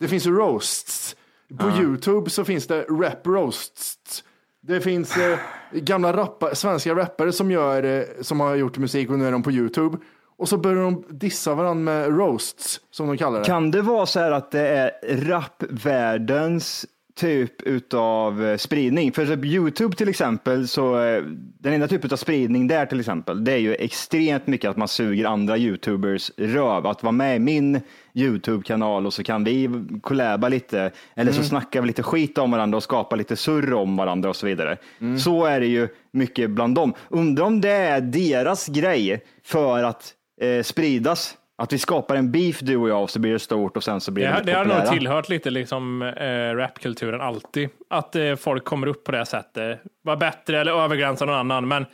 det 0.00 0.08
finns 0.08 0.26
roasts. 0.26 1.16
På 1.58 1.70
YouTube 1.70 2.30
så 2.30 2.44
finns 2.44 2.66
det 2.66 2.82
rap 2.82 3.26
roasts. 3.26 4.24
Det 4.66 4.80
finns 4.80 5.16
eh, 5.16 5.38
gamla 5.72 6.16
rappa, 6.16 6.54
svenska 6.54 6.94
rappare 6.94 7.32
som, 7.32 7.50
gör, 7.50 7.82
eh, 7.82 8.04
som 8.20 8.40
har 8.40 8.54
gjort 8.54 8.78
musik 8.78 9.10
och 9.10 9.18
nu 9.18 9.26
är 9.26 9.32
de 9.32 9.42
på 9.42 9.52
YouTube. 9.52 9.98
Och 10.42 10.48
så 10.48 10.56
börjar 10.56 10.82
de 10.82 11.04
dissa 11.08 11.54
varandra 11.54 11.92
med 11.92 12.18
roasts, 12.18 12.80
som 12.90 13.08
de 13.08 13.18
kallar 13.18 13.38
det. 13.38 13.44
Kan 13.44 13.70
det 13.70 13.82
vara 13.82 14.06
så 14.06 14.20
här 14.20 14.30
att 14.30 14.50
det 14.50 14.68
är 14.68 14.90
rapvärldens 15.02 16.86
typ 17.16 17.62
utav 17.62 18.44
eh, 18.44 18.56
spridning? 18.56 19.12
För 19.12 19.26
typ 19.26 19.44
Youtube 19.44 19.96
till 19.96 20.08
exempel, 20.08 20.68
så 20.68 21.02
eh, 21.02 21.22
den 21.58 21.72
enda 21.72 21.88
typen 21.88 22.10
av 22.12 22.16
spridning 22.16 22.68
där 22.68 22.86
till 22.86 23.00
exempel, 23.00 23.44
det 23.44 23.52
är 23.52 23.56
ju 23.56 23.74
extremt 23.74 24.46
mycket 24.46 24.70
att 24.70 24.76
man 24.76 24.88
suger 24.88 25.24
andra 25.24 25.58
Youtubers 25.58 26.30
röv. 26.36 26.86
Att 26.86 27.02
vara 27.02 27.12
med 27.12 27.36
i 27.36 27.38
min 27.38 27.80
Youtube-kanal 28.14 29.06
och 29.06 29.14
så 29.14 29.22
kan 29.22 29.44
vi 29.44 29.70
kollaba 30.00 30.48
lite, 30.48 30.90
eller 31.14 31.32
så 31.32 31.42
snackar 31.42 31.80
vi 31.80 31.86
lite 31.86 32.02
skit 32.02 32.38
om 32.38 32.50
varandra 32.50 32.76
och 32.76 32.82
skapar 32.82 33.16
lite 33.16 33.36
surr 33.36 33.72
om 33.72 33.96
varandra 33.96 34.28
och 34.28 34.36
så 34.36 34.46
vidare. 34.46 34.76
Så 35.18 35.44
är 35.44 35.60
det 35.60 35.66
ju 35.66 35.88
mycket 36.10 36.50
bland 36.50 36.74
dem. 36.74 36.94
Undrar 37.08 37.44
om 37.44 37.60
det 37.60 37.70
är 37.70 38.00
deras 38.00 38.66
grej 38.66 39.24
för 39.44 39.82
att 39.82 40.14
eh, 40.42 40.62
spridas. 40.62 41.36
Att 41.56 41.72
vi 41.72 41.78
skapar 41.78 42.16
en 42.16 42.32
beef 42.32 42.60
du 42.60 42.76
och 42.76 42.88
jag 42.88 43.02
och 43.02 43.10
så 43.10 43.18
blir 43.18 43.32
det 43.32 43.38
stort 43.38 43.76
och 43.76 43.84
sen 43.84 44.00
så 44.00 44.10
blir 44.10 44.24
det, 44.24 44.42
Det, 44.44 44.52
det 44.52 44.58
har 44.58 44.64
nog 44.64 44.86
tillhört 44.86 45.28
lite 45.28 45.50
liksom 45.50 46.02
eh, 46.02 46.56
rapkulturen 46.56 47.20
alltid. 47.20 47.68
Att 47.90 48.16
eh, 48.16 48.34
folk 48.34 48.64
kommer 48.64 48.86
upp 48.86 49.04
på 49.04 49.12
det 49.12 49.26
sättet. 49.26 49.80
Var 50.02 50.16
bättre 50.16 50.60
eller 50.60 50.72
överglänsa 50.72 51.24
någon 51.24 51.34
annan. 51.52 51.68
Men 51.68 51.86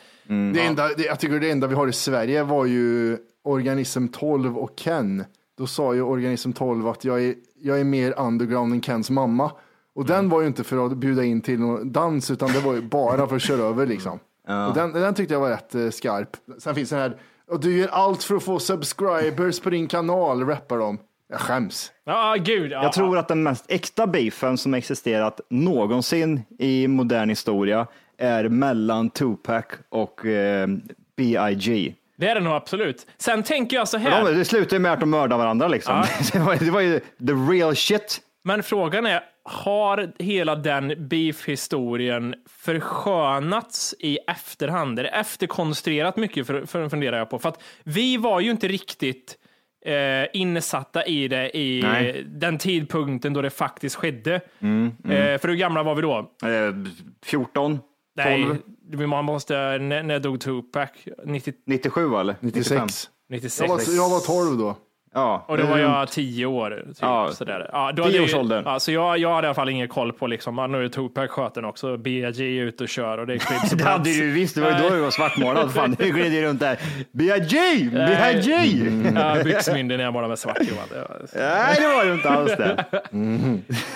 Det 0.52 0.60
enda, 0.60 0.88
det, 0.96 1.04
jag 1.04 1.20
tycker 1.20 1.40
det 1.40 1.50
enda 1.50 1.66
vi 1.66 1.74
har 1.74 1.88
i 1.88 1.92
Sverige 1.92 2.42
var 2.42 2.64
ju 2.66 3.18
Organism 3.44 4.08
12 4.08 4.58
och 4.58 4.76
Ken. 4.76 5.24
Då 5.58 5.66
sa 5.66 5.94
ju 5.94 6.02
Organism 6.02 6.52
12 6.52 6.88
att 6.88 7.04
jag 7.04 7.24
är, 7.24 7.34
jag 7.62 7.80
är 7.80 7.84
mer 7.84 8.14
underground 8.18 8.72
än 8.72 8.82
Kens 8.82 9.10
mamma. 9.10 9.52
Och 9.94 10.06
den 10.06 10.28
var 10.28 10.40
ju 10.40 10.46
inte 10.46 10.64
för 10.64 10.86
att 10.86 10.96
bjuda 10.96 11.24
in 11.24 11.40
till 11.40 11.60
någon 11.60 11.92
dans, 11.92 12.30
utan 12.30 12.52
det 12.52 12.60
var 12.60 12.74
ju 12.74 12.80
bara 12.80 13.26
för 13.26 13.36
att 13.36 13.42
köra 13.42 13.62
över 13.62 13.86
liksom. 13.86 14.18
Och 14.68 14.74
den, 14.74 14.92
den 14.92 15.14
tyckte 15.14 15.34
jag 15.34 15.40
var 15.40 15.50
rätt 15.50 15.74
eh, 15.74 15.90
skarp. 15.90 16.36
Sen 16.58 16.74
finns 16.74 16.90
den 16.90 16.98
här, 16.98 17.16
och 17.50 17.60
du 17.60 17.76
gör 17.78 17.88
allt 17.88 18.22
för 18.24 18.34
att 18.36 18.42
få 18.44 18.58
subscribers 18.58 19.60
på 19.60 19.70
din 19.70 19.88
kanal, 19.88 20.46
rappar 20.46 20.78
de. 20.78 20.98
Jag 21.30 21.40
skäms. 21.40 21.92
ja, 22.04 22.36
gud. 22.38 22.72
Ja, 22.72 22.82
Jag 22.82 22.92
tror 22.92 23.18
att 23.18 23.28
den 23.28 23.42
mest 23.42 23.64
äkta 23.68 24.06
beefen 24.06 24.58
som 24.58 24.74
existerat 24.74 25.40
någonsin 25.50 26.42
i 26.58 26.88
modern 26.88 27.28
historia 27.28 27.86
är 28.18 28.48
mellan 28.48 29.10
Tupac 29.10 29.64
och 29.88 30.26
eh, 30.26 30.68
B.I.G. 31.16 31.94
Det 32.16 32.28
är 32.28 32.34
det 32.34 32.40
nog 32.40 32.52
absolut. 32.52 33.06
Sen 33.18 33.42
tänker 33.42 33.76
jag 33.76 33.88
så 33.88 33.98
här. 33.98 34.24
de- 34.24 34.38
Det 34.38 34.44
slutar 34.44 34.76
ju 34.76 34.80
med 34.80 34.92
att 34.92 35.00
de 35.00 35.10
mördar 35.10 35.38
varandra 35.38 35.68
liksom. 35.68 36.04
Det, 36.32 36.38
var, 36.38 36.56
det 36.56 36.70
var 36.70 36.80
ju 36.80 37.00
the 37.00 37.32
real 37.52 37.76
shit. 37.76 38.20
Men 38.44 38.62
frågan 38.62 39.06
är, 39.06 39.20
har 39.48 40.12
hela 40.18 40.54
den 40.56 41.08
beef-historien 41.08 42.34
förskönats 42.48 43.94
i 43.98 44.18
efterhand? 44.28 44.98
Är 44.98 45.02
det 45.02 45.08
efterkonstruerat 45.08 46.16
mycket, 46.16 46.46
för, 46.46 46.66
för, 46.66 46.88
funderar 46.88 47.18
jag 47.18 47.30
på. 47.30 47.38
För 47.38 47.48
att 47.48 47.62
vi 47.84 48.16
var 48.16 48.40
ju 48.40 48.50
inte 48.50 48.68
riktigt 48.68 49.36
eh, 49.86 50.40
insatta 50.40 51.06
i 51.06 51.28
det 51.28 51.56
i 51.58 51.80
Nej. 51.82 52.24
den 52.26 52.58
tidpunkten 52.58 53.32
då 53.32 53.42
det 53.42 53.50
faktiskt 53.50 53.96
skedde. 53.96 54.40
Mm, 54.60 54.92
Eh, 55.04 55.38
för 55.38 55.48
hur 55.48 55.54
gamla 55.56 55.82
var 55.82 55.94
vi 55.94 56.02
då? 56.02 56.18
Eh, 56.18 56.74
14, 57.24 57.78
Nej, 58.16 58.44
12, 58.44 58.58
vi- 58.90 59.06
man 59.06 59.24
måste, 59.24 59.54
när, 59.78 60.02
när 60.02 60.18
dog 60.20 60.40
Tupac? 60.40 60.88
90, 61.24 61.52
97 61.66 62.06
va, 62.08 62.20
eller? 62.20 62.36
96. 62.40 63.10
96. 63.28 63.60
Jag 63.60 63.68
var, 63.68 63.96
jag 63.96 64.10
var 64.10 64.20
12 64.20 64.58
då. 64.58 64.76
Ja, 65.14 65.44
Och 65.48 65.58
då 65.58 65.66
var 65.66 65.78
jag 65.78 66.08
tio 66.08 66.46
år. 66.46 66.82
Typ, 66.86 66.96
Ja, 67.00 67.30
sådär. 67.32 67.70
Ja, 67.72 67.92
då 67.92 68.02
tio 68.04 68.12
hade 68.12 68.24
års 68.24 68.30
jag- 68.30 68.40
åldern. 68.40 68.62
Ja, 68.66 68.80
så 68.80 68.92
jag, 68.92 69.18
jag 69.18 69.34
hade 69.34 69.44
i 69.44 69.48
alla 69.48 69.54
fall 69.54 69.68
ingen 69.68 69.88
koll 69.88 70.12
på, 70.12 70.26
liksom, 70.26 70.68
nu 70.72 70.84
är 70.84 70.88
Tupac 70.88 71.30
sköten 71.30 71.64
också, 71.64 71.96
B.I.G. 71.96 72.44
är 72.60 72.62
ute 72.64 72.82
och 72.84 72.88
kör 72.88 73.18
och 73.18 73.26
det 73.26 73.32
är 73.34 73.36
och 73.72 73.76
Det 73.78 73.84
hade 73.84 74.04
du 74.04 74.10
ju 74.24 74.30
visst, 74.30 74.54
det 74.54 74.60
var 74.60 74.70
ju 74.70 74.76
då 74.76 74.88
du 74.94 75.00
var 75.00 75.10
svartmålad. 75.10 75.72
Fan, 75.74 75.96
du 75.98 76.10
gled 76.10 76.32
ju 76.32 76.42
runt 76.42 76.60
där. 76.60 76.78
B.I.G. 77.12 77.58
B.I.G. 77.92 78.52
Ja, 79.14 79.36
byxmyndig 79.44 79.96
när 79.98 80.04
jag 80.04 80.12
målade 80.12 80.28
med 80.28 80.38
svart 80.38 80.58
Johan. 80.60 81.06
Nej, 81.34 81.76
det 81.80 81.86
var 81.96 82.04
ju 82.04 82.12
inte 82.14 82.30
alls 82.30 82.52
det. 82.56 82.84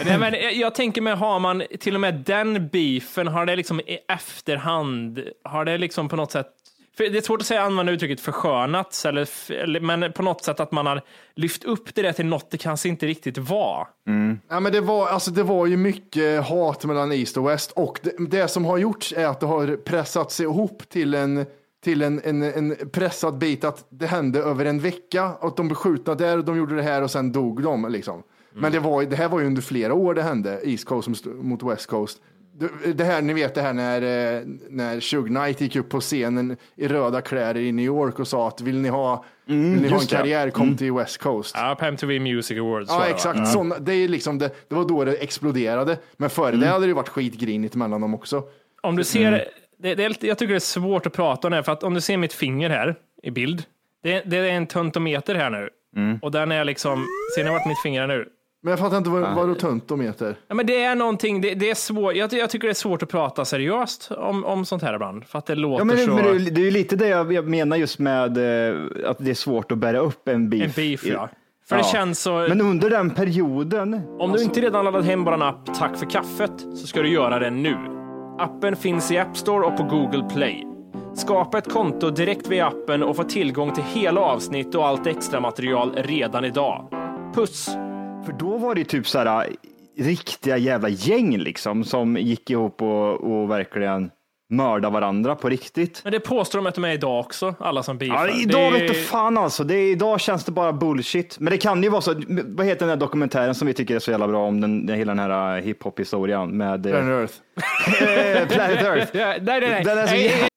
Nej, 0.04 0.18
men 0.18 0.34
jag- 0.60 0.74
tänker 0.74 1.02
mig, 1.02 1.14
har 1.14 1.38
man 1.38 1.62
till 1.80 1.94
och 1.94 2.00
med 2.00 2.14
den 2.14 2.68
beefen, 2.68 3.28
har 3.28 3.46
det 3.46 3.56
liksom 3.56 3.80
i 3.80 3.98
efterhand, 4.08 5.20
har 5.44 5.64
det 5.64 5.78
liksom 5.78 6.08
på 6.08 6.16
något 6.16 6.32
sätt 6.32 6.46
det 6.96 7.16
är 7.16 7.20
svårt 7.20 7.40
att 7.40 7.46
säga 7.46 7.62
använda 7.62 7.92
uttrycket 7.92 8.20
förskönats, 8.20 9.06
eller, 9.06 9.80
men 9.80 10.12
på 10.12 10.22
något 10.22 10.44
sätt 10.44 10.60
att 10.60 10.72
man 10.72 10.86
har 10.86 11.02
lyft 11.34 11.64
upp 11.64 11.94
det 11.94 12.02
där 12.02 12.12
till 12.12 12.26
något 12.26 12.50
det 12.50 12.58
kanske 12.58 12.88
inte 12.88 13.06
riktigt 13.06 13.38
var. 13.38 13.88
Ja, 14.48 14.60
men 14.60 14.72
det, 14.72 14.80
var, 14.80 15.08
alltså, 15.08 15.30
det 15.30 15.42
var 15.42 15.66
ju 15.66 15.76
mycket 15.76 16.44
hat 16.44 16.84
mellan 16.84 17.12
East 17.12 17.36
och 17.36 17.48
West 17.48 17.72
och 17.72 18.00
det, 18.02 18.12
det 18.18 18.48
som 18.48 18.64
har 18.64 18.78
gjorts 18.78 19.14
är 19.16 19.26
att 19.26 19.40
det 19.40 19.46
har 19.46 19.76
pressats 19.76 20.40
ihop 20.40 20.88
till 20.88 21.14
en 21.14 21.46
till 21.84 22.02
en, 22.02 22.20
en, 22.24 22.42
en 22.42 22.76
pressad 22.92 23.38
bit 23.38 23.64
att 23.64 23.86
det 23.88 24.06
hände 24.06 24.38
över 24.38 24.64
en 24.64 24.80
vecka 24.80 25.22
att 25.22 25.56
de 25.56 25.68
blev 25.68 25.76
skjutna 25.76 26.14
där 26.14 26.38
och 26.38 26.44
de 26.44 26.56
gjorde 26.56 26.76
det 26.76 26.82
här 26.82 27.02
och 27.02 27.10
sen 27.10 27.32
dog 27.32 27.62
de. 27.62 27.92
Liksom. 27.92 28.22
Men 28.52 28.72
det, 28.72 28.80
var, 28.80 29.02
det 29.02 29.16
här 29.16 29.28
var 29.28 29.40
ju 29.40 29.46
under 29.46 29.62
flera 29.62 29.94
år 29.94 30.14
det 30.14 30.22
hände, 30.22 30.60
East 30.64 30.84
Coast 30.84 31.26
mot 31.26 31.62
West 31.62 31.86
Coast. 31.86 32.20
Det- 32.94 33.04
här, 33.04 33.22
ni 33.22 33.32
vet 33.32 33.54
det 33.54 33.62
här 33.62 33.72
när, 33.72 34.02
eh, 34.02 34.42
när 34.70 35.00
Suge 35.00 35.26
Knight 35.28 35.60
gick 35.60 35.76
upp 35.76 35.88
på 35.88 36.00
scenen 36.00 36.56
i 36.76 36.88
röda 36.88 37.20
kläder 37.20 37.60
i 37.60 37.72
New 37.72 37.84
York 37.84 38.18
och 38.18 38.28
sa 38.28 38.48
att 38.48 38.60
vill 38.60 38.78
ni 38.80 38.88
ha, 38.88 39.24
vill 39.44 39.56
ni 39.58 39.88
ha 39.88 40.00
en 40.00 40.06
karriär, 40.06 40.50
kom 40.50 40.76
till 40.76 40.92
West 40.92 41.18
Coast. 41.18 41.54
Ja, 41.58 41.76
på 41.78 41.84
MTV 41.84 42.18
Music 42.20 42.58
Awards. 42.58 42.90
Ja, 42.90 43.06
exakt. 43.06 43.48
Såna, 43.52 43.78
det, 43.78 43.94
är 43.94 44.08
liksom 44.08 44.38
det, 44.38 44.50
det 44.68 44.74
var 44.74 44.84
då 44.88 45.04
det 45.04 45.12
exploderade. 45.16 45.98
Men 46.16 46.30
före 46.30 46.56
det 46.56 46.66
hade 46.66 46.86
det 46.86 46.94
varit 46.94 47.08
skitgrinigt 47.08 47.74
mellan 47.74 48.00
dem 48.00 48.14
också. 48.14 48.42
Om 48.82 48.96
du 48.96 49.04
ser, 49.04 49.30
det, 49.78 49.94
det 49.94 50.04
är, 50.04 50.16
jag 50.26 50.38
tycker 50.38 50.52
det 50.52 50.58
är 50.58 50.60
svårt 50.60 51.06
att 51.06 51.12
prata 51.12 51.46
om 51.48 51.50
det 51.50 51.56
här, 51.56 51.62
för 51.62 51.72
att 51.72 51.82
om 51.82 51.94
du 51.94 52.00
ser 52.00 52.16
mitt 52.16 52.32
finger 52.32 52.70
här 52.70 52.94
i 53.22 53.30
bild, 53.30 53.62
det, 54.02 54.22
det 54.26 54.36
är 54.36 54.44
en 54.52 54.66
tuntometer 54.66 55.34
här 55.34 55.50
nu. 55.50 55.68
Och 56.22 56.30
den 56.32 56.52
är 56.52 56.64
liksom, 56.64 57.06
ser 57.36 57.44
ni 57.44 57.50
vart 57.50 57.66
mitt 57.66 57.82
finger 57.82 58.02
är 58.02 58.06
nu? 58.06 58.28
Men 58.64 58.70
jag 58.70 58.78
fattar 58.78 58.96
inte 58.98 59.10
vad, 59.10 59.34
vad 59.34 59.48
du 59.48 59.54
tönt 59.54 59.88
de 59.88 60.00
heter. 60.00 60.36
Ja, 60.48 60.54
men 60.54 60.66
det 60.66 60.82
är 60.82 60.94
någonting, 60.94 61.40
det, 61.40 61.54
det 61.54 61.70
är 61.70 61.74
svårt, 61.74 62.14
jag, 62.14 62.32
jag 62.32 62.50
tycker 62.50 62.68
det 62.68 62.72
är 62.72 62.74
svårt 62.74 63.02
att 63.02 63.08
prata 63.08 63.44
seriöst 63.44 64.10
om, 64.16 64.44
om 64.44 64.64
sånt 64.64 64.82
här 64.82 64.94
ibland, 64.94 65.24
för 65.24 65.38
att 65.38 65.46
det 65.46 65.54
låter 65.54 65.80
Ja, 65.80 65.84
men, 65.84 65.96
det- 65.96 66.02
så... 66.04 66.10
men 66.14 66.24
det, 66.24 66.30
är 66.30 66.34
ju- 66.34 66.50
det 66.50 66.60
är 66.60 66.64
ju 66.64 66.70
lite 66.70 66.96
det 66.96 67.08
jag, 67.08 67.32
jag 67.32 67.48
menar 67.48 67.76
just 67.76 67.98
med 67.98 68.38
eh, 68.70 68.76
att 69.06 69.18
det 69.18 69.30
är 69.30 69.34
svårt 69.34 69.72
att 69.72 69.78
bära 69.78 69.98
upp 69.98 70.28
en 70.28 70.50
beef. 70.50 70.62
En 70.64 70.72
beef, 70.76 71.04
ja. 71.06 71.28
För 71.68 71.76
det 71.76 71.84
känns 71.84 72.20
så... 72.22 72.32
Men 72.48 72.60
under 72.60 72.90
den 72.90 73.10
perioden, 73.10 74.00
Om 74.18 74.32
du 74.32 74.42
inte 74.42 74.60
redan 74.60 74.84
laddat 74.84 75.04
hem 75.04 75.24
vår 75.24 75.42
app 75.42 75.74
Tack 75.78 75.96
för 75.96 76.10
kaffet 76.10 76.52
så 76.60 76.86
ska 76.86 77.02
du 77.02 77.08
göra 77.08 77.38
det 77.38 77.50
nu. 77.50 77.76
Appen 78.38 78.76
finns 78.76 79.10
i 79.10 79.18
App 79.18 79.36
Store 79.36 79.66
och 79.66 79.76
på 79.76 79.82
Google 79.82 80.28
Play. 80.34 80.66
Skapa 81.14 81.58
ett 81.58 81.72
konto 81.72 82.10
direkt 82.10 82.48
via 82.48 82.66
appen 82.66 83.02
och 83.02 83.16
få 83.16 83.22
tillgång 83.24 83.74
till 83.74 83.84
hela 83.84 84.20
avsnitt 84.20 84.74
och 84.74 84.86
allt 84.86 85.06
extra 85.06 85.40
material 85.40 85.92
redan 85.96 86.44
idag. 86.44 86.88
Puss! 87.34 87.68
För 88.24 88.32
då 88.32 88.56
var 88.58 88.74
det 88.74 88.84
typ 88.84 89.08
så 89.08 89.18
här 89.18 89.48
riktiga 89.98 90.56
jävla 90.56 90.88
gäng 90.88 91.38
liksom 91.38 91.84
som 91.84 92.16
gick 92.16 92.50
ihop 92.50 92.82
och, 92.82 93.20
och 93.32 93.50
verkligen 93.50 94.10
mörda 94.52 94.90
varandra 94.90 95.34
på 95.34 95.48
riktigt. 95.48 96.00
Men 96.04 96.12
det 96.12 96.20
påstår 96.20 96.58
de 96.58 96.66
att 96.66 96.74
de 96.74 96.84
är 96.84 96.92
idag 96.92 97.20
också, 97.20 97.54
alla 97.60 97.82
som 97.82 97.98
beefar. 97.98 98.28
Ja, 98.28 98.40
idag 98.40 98.72
Det- 98.72 98.78
vet 98.78 98.88
du 98.88 98.94
fan 98.94 99.38
alltså. 99.38 99.64
Det 99.64 99.74
är, 99.74 99.92
idag 99.92 100.20
känns 100.20 100.44
det 100.44 100.52
bara 100.52 100.72
bullshit. 100.72 101.36
Men 101.40 101.50
det 101.50 101.58
kan 101.58 101.82
ju 101.82 101.88
vara 101.88 102.00
så. 102.00 102.14
Vad 102.46 102.66
heter 102.66 102.80
den 102.80 102.88
här 102.88 102.96
dokumentären 102.96 103.54
som 103.54 103.66
vi 103.66 103.74
tycker 103.74 103.94
är 103.94 103.98
så 103.98 104.10
jävla 104.10 104.28
bra 104.28 104.46
om 104.46 104.60
den, 104.60 104.86
den 104.86 104.96
hela 104.98 105.14
den 105.14 105.18
här 105.30 105.56
uh, 105.58 105.64
hiphop 105.64 106.00
historien 106.00 106.56
med 106.56 106.86
eh, 106.86 106.92
Planet 106.92 107.08
Earth. 107.08 107.34
Planet 108.54 108.82
Earth. 108.82 109.10
Nej, 109.16 109.38
nej, 109.42 109.60
nej. 109.60 109.84
Den 109.84 109.98
är 109.98 110.06
så 110.06 110.12
Nej, 110.14 110.24
jävla- 110.24 110.48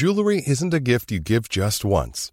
Jewelry 0.00 0.40
isn't 0.46 0.74
a 0.76 0.80
gift 0.84 1.12
you 1.12 1.22
give 1.26 1.42
just 1.50 1.84
once. 1.84 2.32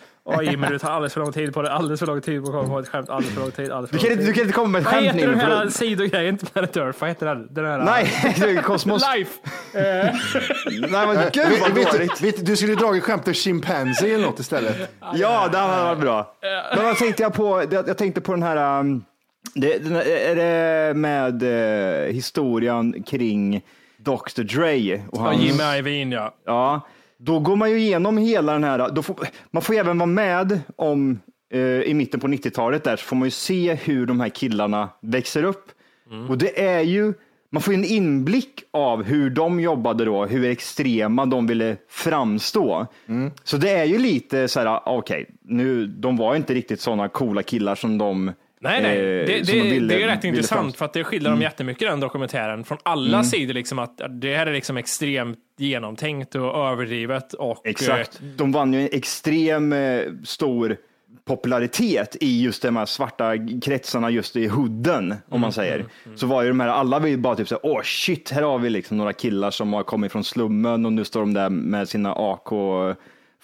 Oj 0.25 0.45
Jimmy, 0.45 0.67
du 0.67 0.79
tar 0.79 0.89
alldeles 0.89 1.13
för 1.13 1.21
lång 1.21 1.31
tid 1.31 1.53
på 1.53 1.61
det. 1.61 1.71
Alldeles 1.71 1.99
för 1.99 2.07
lång 2.07 2.21
tid 2.21 2.41
på 2.43 2.47
att 2.49 2.53
komma 2.55 2.67
på 2.67 2.79
ett 2.79 2.87
skämt. 2.87 3.09
Alldeles 3.09 3.33
för 3.33 3.41
lång 3.41 3.51
tid. 3.51 3.71
Alldeles 3.71 3.89
för 3.91 3.97
Du 3.97 4.01
kan, 4.03 4.09
lång 4.09 4.11
inte, 4.11 4.25
tid. 4.25 4.29
du 4.29 4.33
kan 4.33 4.41
inte 4.43 4.53
komma 4.53 4.67
med 4.67 4.79
ett 4.79 4.85
Vad 4.85 4.93
skämt 4.93 5.05
heter 5.05 5.27
den 5.27 5.37
nu. 5.37 5.43
för 5.43 5.49
här 5.55 5.67
sidogrejen 5.69 6.37
till 6.37 6.47
Planet 6.47 6.77
Earth? 6.77 6.99
Vad 7.01 7.09
heter 7.09 7.25
den? 7.25 7.53
den 7.53 7.65
här, 7.65 7.77
Nej, 7.79 8.35
det 8.39 8.49
är 8.51 8.61
Kosmos. 8.61 9.03
Life! 9.15 9.39
Nej, 9.73 11.07
men 11.07 11.17
gud 11.33 11.59
vad 11.61 11.71
vet, 11.71 11.91
dåligt. 11.91 12.21
vet, 12.21 12.45
du 12.45 12.55
skulle 12.55 12.75
dragit 12.75 13.03
skämtet 13.03 13.35
chimpanzee 13.35 14.13
eller 14.15 14.25
något 14.25 14.39
istället. 14.39 14.91
Ja, 15.15 15.47
det 15.51 15.57
hade 15.57 15.83
varit 15.83 15.99
bra. 15.99 16.33
Men 16.75 16.85
vad 16.85 16.97
tänkte 16.97 17.23
jag 17.23 17.33
på? 17.33 17.63
Jag 17.71 17.97
tänkte 17.97 18.21
på 18.21 18.31
den 18.31 18.43
här, 18.43 18.79
um, 18.79 19.03
det, 19.55 19.77
den, 19.77 19.95
är 19.95 20.35
det 20.35 20.93
med 20.93 21.43
eh, 22.07 22.13
historien 22.13 23.03
kring 23.03 23.61
Dr. 23.97 24.41
Dre 24.43 25.01
och 25.11 25.17
Ja, 25.19 25.21
hans, 25.21 25.41
Jimmy 25.43 25.63
Iovine 25.77 26.11
ja. 26.11 26.33
ja, 26.45 26.81
då 27.23 27.39
går 27.39 27.55
man 27.55 27.69
ju 27.69 27.79
igenom 27.79 28.17
hela 28.17 28.53
den 28.53 28.63
här, 28.63 28.89
då 28.89 29.01
får, 29.03 29.15
man 29.51 29.61
får 29.61 29.73
även 29.73 29.97
vara 29.97 30.07
med 30.07 30.59
om 30.75 31.19
eh, 31.53 31.59
i 31.61 31.93
mitten 31.93 32.19
på 32.19 32.27
90-talet 32.27 32.83
där 32.83 32.95
så 32.97 33.03
får 33.03 33.15
man 33.15 33.27
ju 33.27 33.31
se 33.31 33.73
hur 33.73 34.05
de 34.05 34.19
här 34.19 34.29
killarna 34.29 34.89
växer 35.01 35.43
upp. 35.43 35.71
Och 36.29 36.37
det 36.37 36.61
är 36.65 36.81
ju, 36.81 37.13
man 37.49 37.61
får 37.61 37.73
en 37.73 37.85
inblick 37.85 38.63
av 38.73 39.03
hur 39.03 39.29
de 39.29 39.59
jobbade 39.59 40.05
då, 40.05 40.25
hur 40.25 40.45
extrema 40.45 41.25
de 41.25 41.47
ville 41.47 41.77
framstå. 41.89 42.87
Så 43.43 43.57
det 43.57 43.69
är 43.69 43.85
ju 43.85 43.97
lite 43.97 44.47
så 44.47 44.59
här, 44.59 44.79
okej, 44.85 45.29
nu, 45.41 45.87
de 45.87 46.17
var 46.17 46.35
inte 46.35 46.53
riktigt 46.53 46.81
sådana 46.81 47.07
coola 47.07 47.43
killar 47.43 47.75
som 47.75 47.97
de 47.97 48.31
Nej, 48.63 48.81
nej. 48.81 48.97
eh, 48.97 49.03
Det, 49.03 49.25
det, 49.25 49.41
de 49.51 49.61
ville- 49.61 49.93
det 49.95 50.03
är 50.03 50.07
rätt 50.07 50.23
intressant 50.23 50.77
för 50.77 50.85
att 50.85 50.93
det 50.93 51.03
skildrar 51.03 51.31
dem 51.31 51.41
jättemycket 51.41 51.87
den 51.89 51.99
dokumentären. 51.99 52.63
Från 52.63 52.77
alla 52.83 53.23
sidor 53.23 53.53
liksom 53.53 53.79
att 53.79 54.01
det 54.21 54.35
här 54.35 54.47
är 54.47 54.53
liksom 54.53 54.77
extremt 54.77 55.39
genomtänkt 55.57 56.35
och 56.35 56.67
överdrivet. 56.71 57.33
Och, 57.33 57.67
Exakt. 57.67 58.19
eh, 58.21 58.27
De 58.27 58.51
vann 58.51 58.73
ju 58.73 58.81
en 58.81 58.89
extrem 58.91 59.73
eh, 59.73 60.01
stor 60.23 60.77
popularitet 61.25 62.15
i 62.21 62.41
just 62.43 62.61
de 62.61 62.75
här 62.77 62.85
svarta 62.85 63.33
kretsarna 63.63 64.09
just 64.09 64.35
i 64.35 64.47
hooden, 64.47 65.15
om 65.29 65.41
man 65.41 65.51
säger. 65.53 65.85
Så 66.15 66.27
var 66.27 66.41
ju 66.41 66.47
de 66.47 66.59
här, 66.59 66.67
alla 66.67 67.07
ju 67.07 67.17
bara 67.17 67.35
typ 67.35 67.51
här, 67.51 67.59
åh 67.63 67.81
shit, 67.83 68.29
här 68.31 68.41
har 68.41 68.59
vi 68.59 68.69
liksom 68.69 68.97
några 68.97 69.13
killar 69.13 69.51
som 69.51 69.73
har 69.73 69.83
kommit 69.83 70.11
från 70.11 70.23
slummen 70.23 70.85
och 70.85 70.93
nu 70.93 71.03
står 71.05 71.19
de 71.19 71.33
där 71.33 71.49
med 71.49 71.89
sina 71.89 72.13
AK 72.17 72.51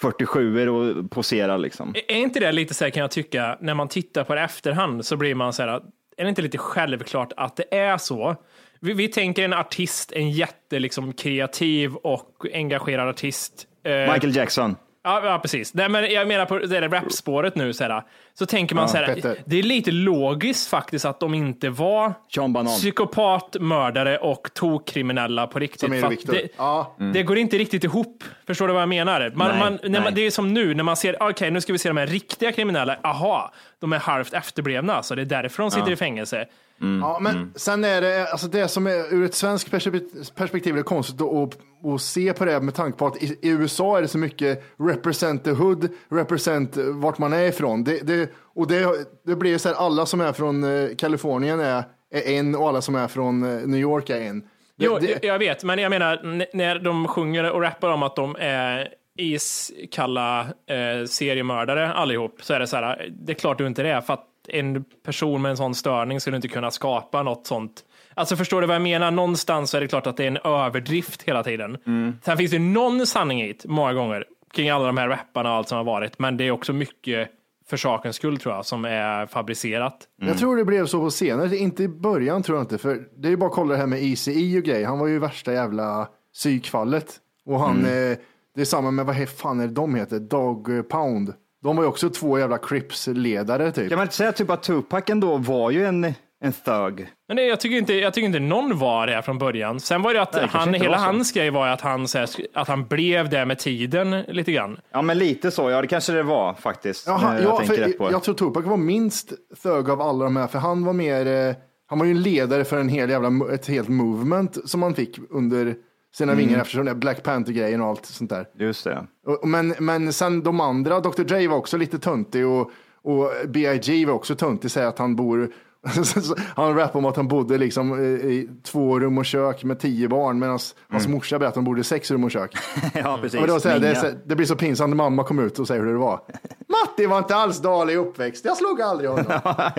47 0.01 0.69
och 0.69 1.11
poserar 1.11 1.57
liksom. 1.57 1.95
Är 2.07 2.15
inte 2.15 2.39
det 2.39 2.51
lite 2.51 2.73
så 2.73 2.83
här 2.83 2.91
kan 2.91 3.01
jag 3.01 3.11
tycka, 3.11 3.57
när 3.61 3.73
man 3.73 3.87
tittar 3.87 4.23
på 4.23 4.35
det 4.35 4.41
efterhand 4.41 5.05
så 5.05 5.17
blir 5.17 5.35
man 5.35 5.53
så 5.53 5.63
här, 5.63 5.81
är 6.17 6.23
det 6.23 6.29
inte 6.29 6.41
lite 6.41 6.57
självklart 6.57 7.33
att 7.37 7.55
det 7.55 7.75
är 7.77 7.97
så? 7.97 8.35
Vi, 8.79 8.93
vi 8.93 9.07
tänker 9.07 9.43
en 9.43 9.53
artist, 9.53 10.11
en 10.11 10.31
jätte 10.31 10.79
liksom 10.79 11.13
kreativ 11.13 11.95
och 11.95 12.45
engagerad 12.53 13.09
artist. 13.09 13.67
eh, 13.83 14.13
Michael 14.13 14.35
Jackson. 14.35 14.75
Ja, 15.07 15.21
ja, 15.25 15.39
precis. 15.39 15.73
Nej, 15.73 15.89
men 15.89 16.11
jag 16.11 16.27
menar 16.27 16.45
på 16.45 16.57
det 16.57 16.67
där 16.67 16.89
rapspåret 16.89 17.55
nu, 17.55 17.73
så, 17.73 17.83
här, 17.83 18.03
så 18.33 18.45
tänker 18.45 18.75
man 18.75 18.81
Ja, 18.83 18.87
så 18.87 18.97
här, 18.97 19.05
Petter. 19.15 19.37
det 19.45 19.59
är 19.59 19.63
lite 19.63 19.91
logiskt 19.91 20.69
faktiskt 20.69 21.05
att 21.05 21.19
de 21.19 21.33
inte 21.33 21.69
var 21.69 22.13
Banan. 22.47 22.65
psykopat, 22.65 23.55
mördare 23.59 24.17
och 24.17 24.49
tokkriminella 24.53 25.47
på 25.47 25.59
riktigt. 25.59 25.79
Som 25.79 25.93
är 25.93 26.09
Victor. 26.09 26.33
det, 26.33 26.47
Ja. 26.57 26.95
det 27.13 27.23
går 27.23 27.37
inte 27.37 27.57
riktigt 27.57 27.83
ihop. 27.83 28.23
Förstår 28.47 28.67
du 28.67 28.73
vad 28.73 28.81
jag 28.81 28.89
menar? 28.89 29.31
Man, 29.35 29.47
Nej, 29.49 29.59
man, 29.59 29.79
nej. 29.83 30.01
man, 30.01 30.13
det 30.13 30.21
är 30.21 30.31
som 30.31 30.53
nu, 30.53 30.73
när 30.73 30.83
man 30.83 30.95
ser, 30.95 31.23
okej 31.23 31.51
nu 31.51 31.61
ska 31.61 31.73
vi 31.73 31.79
se 31.79 31.89
de 31.89 31.97
här 31.97 32.07
riktiga 32.07 32.51
kriminella, 32.51 32.97
aha, 33.03 33.53
de 33.79 33.93
är 33.93 33.99
halvt 33.99 34.33
efterblivna, 34.33 35.03
så 35.03 35.15
det 35.15 35.21
är 35.21 35.25
därför 35.25 35.63
de 35.63 35.71
sitter 35.71 35.91
i 35.91 35.95
fängelse. 35.95 36.45
Ja, 36.79 37.19
men 37.21 37.53
sen 37.55 37.83
är 37.83 38.01
det, 38.01 38.31
alltså 38.31 38.47
det 38.47 38.67
som 38.67 38.87
är 38.87 39.13
ur 39.13 39.25
ett 39.25 39.33
svenskt 39.33 39.71
perspektiv- 39.71 40.73
är 40.73 40.77
det 40.77 40.83
konstigt 40.83 41.21
att, 41.21 41.57
att, 41.85 42.01
se 42.01 42.33
på 42.33 42.45
det 42.45 42.61
med 42.61 42.75
tanke 42.75 42.97
på 42.97 43.07
att 43.07 43.23
i, 43.23 43.25
i 43.41 43.49
USA 43.49 43.97
är 43.97 44.01
det 44.01 44.07
så 44.07 44.17
mycket 44.17 44.63
represent 44.79 45.43
the 45.43 45.51
hood, 45.51 45.89
represent 46.09 46.77
vart 46.77 47.17
man 47.17 47.33
är 47.33 47.43
ifrån. 47.43 47.83
Det, 47.83 48.07
det, 48.07 48.29
och 48.55 48.67
det, 48.67 48.87
det 49.25 49.35
blir 49.35 49.57
så 49.57 49.69
här, 49.69 49.75
alla 49.75 50.05
som 50.05 50.21
är 50.21 50.33
från 50.33 50.63
eh, 50.63 50.95
Kalifornien 50.95 51.59
är, 51.59 51.83
är 52.11 52.37
en 52.37 52.55
och 52.55 52.67
alla 52.67 52.81
som 52.81 52.95
är 52.95 53.07
från 53.07 53.43
eh, 53.43 53.67
New 53.67 53.79
York 53.79 54.09
är 54.09 54.21
en. 54.21 54.39
Det, 54.39 54.85
Jo, 54.85 54.97
det, 55.01 55.23
jag 55.23 55.39
vet, 55.39 55.63
men 55.63 55.79
jag 55.79 55.89
menar 55.89 56.19
när 56.55 56.79
de 56.79 57.07
sjunger 57.07 57.51
och 57.51 57.61
rappar 57.61 57.89
om 57.89 58.03
att 58.03 58.15
de 58.15 58.35
är 58.39 58.87
iskalla 59.17 60.39
eh, 60.41 61.05
seriemördare 61.07 61.93
allihop, 61.93 62.37
så 62.41 62.53
är 62.53 62.59
det 62.59 62.67
så 62.67 62.75
här, 62.75 63.09
det 63.09 63.31
är 63.31 63.35
klart 63.35 63.57
du 63.57 63.67
inte 63.67 63.83
det 63.83 63.89
är, 63.89 64.01
för 64.01 64.13
att 64.13 64.25
en 64.47 64.83
person 65.05 65.41
med 65.41 65.51
en 65.51 65.57
sån 65.57 65.75
störning 65.75 66.19
skulle 66.19 66.35
inte 66.35 66.47
kunna 66.47 66.71
skapa 66.71 67.23
något 67.23 67.47
sånt. 67.47 67.83
Alltså 68.13 68.35
förstår 68.35 68.61
du 68.61 68.67
vad 68.67 68.75
jag 68.75 68.81
menar? 68.81 69.11
Någonstans 69.11 69.73
är 69.73 69.81
det 69.81 69.87
klart 69.87 70.07
att 70.07 70.17
det 70.17 70.23
är 70.23 70.27
en 70.27 70.37
överdrift 70.37 71.23
hela 71.23 71.43
tiden. 71.43 71.77
Sen 72.23 72.37
finns 72.37 72.51
det 72.51 72.59
någon 72.59 73.07
sanning 73.07 73.41
i 73.41 73.53
det, 73.53 73.67
många 73.67 73.93
gånger, 73.93 74.25
kring 74.53 74.69
alla 74.69 74.85
de 74.85 74.97
här 74.97 75.07
rapparna 75.07 75.49
och 75.49 75.55
allt 75.55 75.67
som 75.67 75.77
har 75.77 75.85
varit. 75.85 76.19
Men 76.19 76.37
det 76.37 76.43
är 76.43 76.51
också 76.51 76.73
mycket 76.73 77.29
för 77.69 77.77
sakens 77.77 78.15
skull 78.15 78.37
tror 78.37 78.55
jag, 78.55 78.65
som 78.65 78.85
är 78.85 79.25
fabricerat. 79.25 79.97
Jag 80.21 80.37
tror 80.37 80.57
det 80.57 80.65
blev 80.65 80.85
så 80.85 80.99
på 80.99 81.11
senare, 81.11 81.57
inte 81.57 81.83
i 81.83 81.87
början 81.87 82.43
tror 82.43 82.57
jag 82.57 82.63
inte. 82.63 82.77
För 82.77 82.99
det 83.17 83.27
är 83.27 83.29
ju 83.29 83.37
bara 83.37 83.49
att 83.49 83.55
kolla 83.55 83.73
det 83.73 83.79
här 83.79 83.87
med 83.87 84.03
ECE 84.03 84.57
och 84.57 84.63
grej. 84.63 84.83
Han 84.83 84.99
var 84.99 85.07
ju 85.07 85.19
värsta 85.19 85.53
jävla 85.53 86.07
psykfallet. 86.33 87.15
Och 87.45 87.59
han, 87.59 87.77
eh, 87.77 88.17
det 88.55 88.61
är 88.61 88.65
samma 88.65 88.91
med, 88.91 89.05
vad 89.05 89.29
fan 89.29 89.59
är 89.59 89.67
det 89.67 89.73
de 89.73 89.95
heter? 89.95 90.19
Dog 90.19 90.89
Pound. 90.89 91.33
De 91.63 91.75
var 91.75 91.83
ju 91.83 91.89
också 91.89 92.09
två 92.09 92.39
jävla 92.39 92.57
Crips-ledare 92.57 93.71
typ. 93.71 93.89
Kan 93.89 93.97
man 93.97 94.05
inte 94.05 94.15
säga 94.15 94.31
typ 94.31 94.49
att 94.49 94.63
Tupac 94.63 95.03
ändå 95.07 95.37
var 95.37 95.71
ju 95.71 95.85
en, 95.85 96.03
en 96.43 96.53
thug? 96.65 97.07
Men 97.27 97.37
det, 97.37 97.43
jag, 97.43 97.59
tycker 97.59 97.77
inte, 97.77 97.93
jag 97.93 98.13
tycker 98.13 98.25
inte 98.25 98.39
någon 98.39 98.77
var 98.79 99.07
det 99.07 99.21
från 99.21 99.37
början. 99.37 99.79
Sen 99.79 100.01
var 100.01 100.13
det 100.13 100.21
att 100.21 100.33
Nej, 100.33 100.47
han, 100.49 100.73
hela 100.73 100.97
hans 100.97 101.31
grej 101.31 101.49
var 101.49 101.67
att 101.67 101.81
han, 101.81 101.99
här, 102.13 102.29
att 102.53 102.67
han 102.67 102.85
blev 102.87 103.29
det 103.29 103.45
med 103.45 103.59
tiden 103.59 104.21
lite 104.21 104.51
grann. 104.51 104.79
Ja, 104.91 105.01
men 105.01 105.17
lite 105.17 105.51
så. 105.51 105.69
Ja, 105.69 105.81
det 105.81 105.87
kanske 105.87 106.13
det 106.13 106.23
var 106.23 106.53
faktiskt. 106.53 107.07
Ja, 107.07 107.13
han, 107.13 107.35
Eh, 107.37 107.43
jag 107.43 107.51
ja, 107.51 107.57
tänker 107.57 107.75
för, 107.75 107.83
rätt 107.83 107.97
på 107.97 108.05
det. 108.05 108.11
jag 108.11 108.23
tror 108.23 108.35
Tupac 108.35 108.65
var 108.65 108.77
minst 108.77 109.33
thug 109.63 109.89
av 109.89 110.01
alla 110.01 110.23
de 110.23 110.35
här, 110.35 110.47
för 110.47 110.59
han 110.59 110.85
var 110.85 110.93
mer, 110.93 111.27
eh, 111.49 111.55
han 111.89 111.99
var 111.99 112.05
ju 112.05 112.11
en 112.11 112.21
ledare 112.21 112.65
för 112.65 112.77
en 112.79 112.89
hel 112.89 113.09
jävla, 113.09 113.53
ett 113.53 113.67
helt 113.67 113.89
movement 113.89 114.69
som 114.69 114.81
han 114.83 114.93
fick 114.95 115.19
under 115.29 115.75
sina 116.17 116.31
Mm. 116.31 116.45
vingar 116.47 116.61
eftersom 116.61 116.85
det 116.85 116.91
är 116.91 116.95
Black 116.95 117.23
Panther-grejen 117.23 117.81
och 117.81 117.87
allt 117.87 118.05
sånt 118.05 118.29
där. 118.29 118.45
Just 118.59 118.83
det. 118.83 119.07
Och- 119.25 119.47
Men, 119.47 119.75
men 119.79 120.13
sen 120.13 120.43
de 120.43 120.59
andra, 120.59 120.99
Dr 120.99 121.23
Dre 121.23 121.47
var 121.47 121.57
också 121.57 121.77
lite 121.77 121.99
töntig 121.99 122.47
och, 122.47 122.71
och 123.03 123.31
B.I.G. 123.47 124.05
var 124.05 124.13
också 124.13 124.35
töntig, 124.35 124.71
säger 124.71 124.87
att 124.87 124.99
han 124.99 125.15
bor 125.15 125.49
han 126.55 126.75
rappade 126.75 126.97
om 126.97 127.05
att 127.05 127.15
han 127.15 127.27
bodde 127.27 127.57
liksom 127.57 127.91
eh, 127.93 127.99
i 128.05 128.49
två 128.63 128.99
rum 128.99 129.17
och 129.17 129.25
kök 129.25 129.63
med 129.63 129.79
tio 129.79 130.07
barn 130.07 130.39
medan 130.39 130.59
hans 130.89 131.07
morsa 131.07 131.35
berättade 131.39 131.49
att 131.49 131.55
han 131.55 131.63
bodde 131.63 131.81
i 131.81 131.83
sex 131.83 132.11
rum 132.11 132.23
och 132.23 132.31
kök. 132.31 132.55
ja, 132.93 133.19
precis. 133.21 133.39
Och 133.41 133.47
då 133.47 133.59
säger 133.59 133.79
det, 133.79 134.17
det 134.25 134.35
blir 134.35 134.45
så 134.45 134.55
pinsamt 134.55 134.89
när 134.89 134.95
mamma 134.95 135.23
kom 135.23 135.39
ut 135.39 135.59
och 135.59 135.67
säger 135.67 135.83
hur 135.83 135.91
det 135.91 135.97
var. 135.99 136.19
Matti 136.67 137.05
var 137.05 137.17
inte 137.17 137.35
alls 137.35 137.59
dålig 137.61 137.93
i 137.93 137.97
uppväxt, 137.97 138.45
jag 138.45 138.57
slog 138.57 138.81
aldrig 138.81 139.09
honom. 139.09 139.25
Ja. 139.43 139.71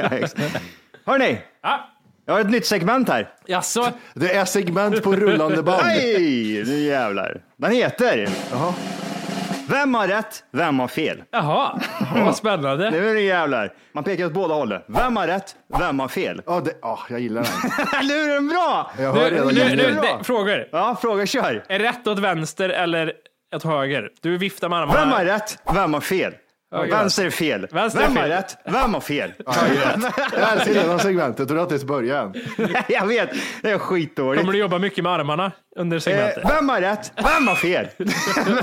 Hörni, 1.05 1.40
Ah, 1.61 1.79
jag 2.29 2.35
har 2.35 2.41
ett 2.41 2.51
nytt 2.51 2.67
segment 2.67 3.09
här. 3.09 3.29
jaså? 3.47 3.93
Det 4.14 4.35
är 4.35 4.45
segment 4.45 5.03
på 5.03 5.12
rullande 5.17 5.62
band. 5.62 5.83
Nej, 5.87 6.64
nu 6.67 6.79
jävlar. 6.79 7.41
Den 7.57 7.73
heter 7.73 8.29
Vem 9.69 9.95
har 9.95 10.09
rätt? 10.09 10.45
Vem 10.53 10.79
har 10.79 10.88
fel? 10.88 11.23
Jaha, 11.31 11.81
vad 12.14 12.37
spännande. 12.37 12.91
Nu 12.91 13.21
jävlar. 13.21 13.73
Man 13.93 14.05
pekar 14.05 14.27
åt 14.27 14.33
båda 14.33 14.55
hållen. 14.55 14.83
Vem 14.88 15.17
har 15.17 15.27
rätt? 15.27 15.57
Vem 15.79 16.01
har 16.01 16.09
fel? 16.09 16.43
Ja, 16.47 16.61
det, 16.61 16.73
ja, 16.83 16.99
jag 17.11 17.21
gillar 17.21 17.43
den. 17.43 18.07
nu 18.09 18.14
är 18.14 18.35
den 18.35 18.49
bra! 18.49 18.91
Jag 18.99 19.12
hör 19.12 19.31
Nu, 19.31 19.37
redan 19.37 19.55
nu, 19.55 19.77
nu, 19.77 20.01
det- 20.01 20.25
frågor. 20.25 20.69
Ja, 20.73 20.97
fråga 21.03 21.27
kör. 21.27 21.64
Är 21.69 21.79
rätt 21.79 22.07
åt 22.07 22.19
vänster 22.19 22.69
eller 22.69 23.12
åt 23.57 23.64
höger? 23.64 24.09
Du 24.23 24.38
viftar 24.38 24.69
med 24.69 24.79
armarna. 24.79 25.01
Vem 25.01 25.09
har 25.12 25.25
rätt? 25.25 25.59
Vem 25.75 25.95
har 25.95 26.01
fel? 26.01 26.33
Höger. 26.73 26.91
Vänster 26.97 27.27
är 27.27 27.31
fel. 27.31 27.67
Vänster 27.73 28.01
är 28.01 28.05
Vem 28.07 28.17
har 28.17 28.23
fel. 28.23 28.31
rätt? 28.31 28.57
Vem 28.65 28.95
har 28.95 29.01
fel? 29.01 29.33
Jag 29.47 30.53
älskar 30.53 30.75
redan 30.75 30.99
segmentet 30.99 31.41
och 31.41 31.47
det 31.47 31.55
har 31.55 31.63
inte 31.63 31.75
ens 31.75 31.85
börjat 31.85 32.37
än. 32.37 32.43
jag 32.89 33.07
vet, 33.07 33.31
det 33.63 33.71
är 33.71 33.79
skitdåligt. 33.79 34.41
Kommer 34.41 34.53
du 34.53 34.59
jobba 34.59 34.79
mycket 34.79 35.05
med 35.05 35.13
armarna 35.13 35.53
under 35.77 35.97
Eh, 35.97 36.01
segmentet? 36.01 36.45
vem 36.51 36.69
har 36.69 36.81
rätt? 36.81 37.13
Vem 37.17 37.49
har 37.49 37.55
fel? 37.55 37.87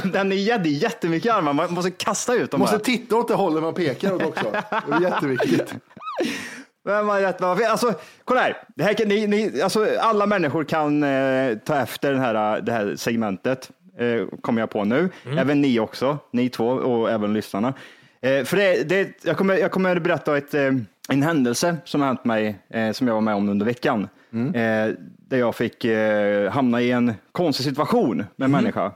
Den 0.13 0.31
är 0.31 0.35
jätte, 0.35 0.69
jättemycket 0.69 1.33
armar, 1.33 1.53
man 1.53 1.73
måste 1.73 1.91
kasta 1.91 2.33
ut 2.33 2.51
dem 2.51 2.59
Måste 2.59 2.77
bara. 2.77 2.83
titta 2.83 3.15
åt 3.15 3.27
det 3.27 3.33
hållet 3.33 3.63
man 3.63 3.73
pekar 3.73 4.13
åt 4.13 4.23
också. 4.23 4.51
Det 4.87 4.93
är 4.95 5.01
jätteviktigt. 5.01 5.75
Vem 6.87 7.09
har 7.09 7.19
rätt? 7.21 7.35
Vem 7.41 7.47
har 7.49 7.55
fel? 7.55 7.71
Alltså, 7.71 7.93
kolla 8.25 8.41
här. 8.41 8.57
Det 8.75 8.83
här 8.83 8.93
kan, 8.93 9.07
ni, 9.07 9.27
ni, 9.27 9.61
alltså, 9.61 9.87
alla 9.99 10.25
människor 10.25 10.63
kan 10.63 11.03
eh, 11.03 11.57
ta 11.57 11.75
efter 11.77 12.11
den 12.11 12.21
här, 12.21 12.61
det 12.61 12.71
här 12.71 12.95
segmentet, 12.95 13.69
eh, 13.99 14.27
kommer 14.41 14.61
jag 14.61 14.69
på 14.69 14.83
nu. 14.83 15.09
Även 15.37 15.61
ni 15.61 15.79
också, 15.79 16.17
ni 16.31 16.49
två 16.49 16.67
och 16.67 17.11
även 17.11 17.33
lyssnarna. 17.33 17.73
Eh, 18.21 18.43
för 18.43 18.57
det, 18.57 18.89
det, 18.89 19.23
jag, 19.25 19.37
kommer, 19.37 19.57
jag 19.57 19.71
kommer 19.71 19.99
berätta 19.99 20.37
ett, 20.37 20.53
eh, 20.53 20.71
en 21.09 21.23
händelse 21.23 21.77
som 21.85 22.01
har 22.01 22.07
hänt 22.07 22.25
mig, 22.25 22.55
eh, 22.69 22.91
som 22.91 23.07
jag 23.07 23.13
var 23.13 23.21
med 23.21 23.35
om 23.35 23.49
under 23.49 23.65
veckan. 23.65 24.07
Eh, 24.33 24.93
där 25.27 25.37
jag 25.37 25.55
fick 25.55 25.85
eh, 25.85 26.51
hamna 26.51 26.81
i 26.81 26.91
en 26.91 27.13
konstig 27.31 27.65
situation 27.65 28.23
med 28.35 28.45
en 28.45 28.51
människa. 28.51 28.91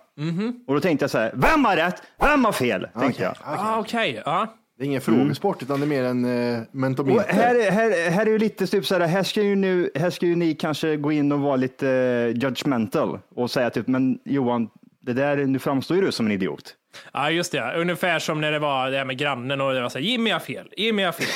Och 0.68 0.74
då 0.74 0.80
tänkte 0.80 1.04
jag 1.04 1.10
så 1.10 1.18
här, 1.18 1.32
vem 1.34 1.66
har 1.66 1.76
rätt? 1.76 2.04
Vem 2.20 2.46
har 2.46 2.52
fel? 2.52 2.88
Tänkte 3.00 3.24
jag. 3.24 3.36
Ah, 3.44 3.80
Okej, 3.80 4.22
ja. 4.26 4.48
Det 4.78 4.84
är 4.84 4.86
ingen 4.86 5.02
frågesport 5.02 5.62
utan 5.64 5.80
det 5.80 5.86
är 5.86 5.88
mer 5.88 6.04
en 6.04 6.26
Och 6.26 6.76
mentometer. 6.76 7.34
här, 7.34 7.56
är- 7.56 7.72
här, 7.72 8.10
här 8.12 8.26
är 8.26 8.30
ju 8.32 8.38
lite 8.38 8.68
typ 8.68 8.86
så 8.86 8.96
här, 9.00 9.08
här 9.08 9.24
ska 9.24 9.42
ju 9.42 9.56
nu, 9.56 9.90
här 9.96 10.10
ska 10.10 10.26
ju 10.26 10.36
ni 10.36 10.54
kanske 10.54 10.96
gå 10.98 11.12
in 11.12 11.32
och 11.32 11.40
vara 11.40 11.56
lite 11.56 11.90
eh, 11.90 12.42
judgmental 12.44 13.20
och 13.36 13.52
säga 13.52 13.70
typ, 13.70 13.88
men 13.88 14.20
Johan, 14.26 14.70
det 15.10 15.22
där, 15.22 15.38
nu 15.38 15.60
framstår 15.60 15.98
ju 15.98 16.04
du 16.04 16.12
som 16.12 16.26
en 16.26 16.32
idiot. 16.32 16.76
ja, 17.14 17.32
just 17.32 17.52
det. 17.52 17.74
Ungefär 17.76 18.20
som 18.20 18.42
när 18.42 18.52
det 18.52 18.60
var 18.60 18.92
det 18.92 18.98
här 18.98 19.06
med 19.06 19.18
grannen 19.18 19.62
och 19.62 19.74
det 19.74 19.82
var 19.82 19.90
så 19.90 19.98
här, 19.98 20.06
Jimmy 20.06 20.32
har 20.32 20.40
fel, 20.40 20.70
Jimmy 20.78 21.04
har 21.04 21.12
fel. 21.12 21.28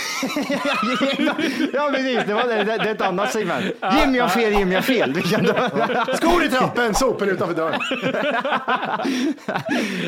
ja, 1.73 1.91
precis, 1.93 2.23
det, 2.27 2.33
var, 2.33 2.43
det, 2.43 2.63
det 2.63 2.73
är 2.73 2.91
ett 2.91 3.01
annat 3.01 3.31
segment. 3.31 3.65
Jimmy 3.99 4.19
har 4.19 4.27
fel, 4.27 4.53
Jimmy 4.53 4.75
har 4.75 4.81
fel. 4.81 5.13
Skor 6.15 6.43
i 6.43 6.49
trappen, 6.49 6.93
sopor 6.93 7.27
utanför 7.27 7.55
dörren. 7.55 7.79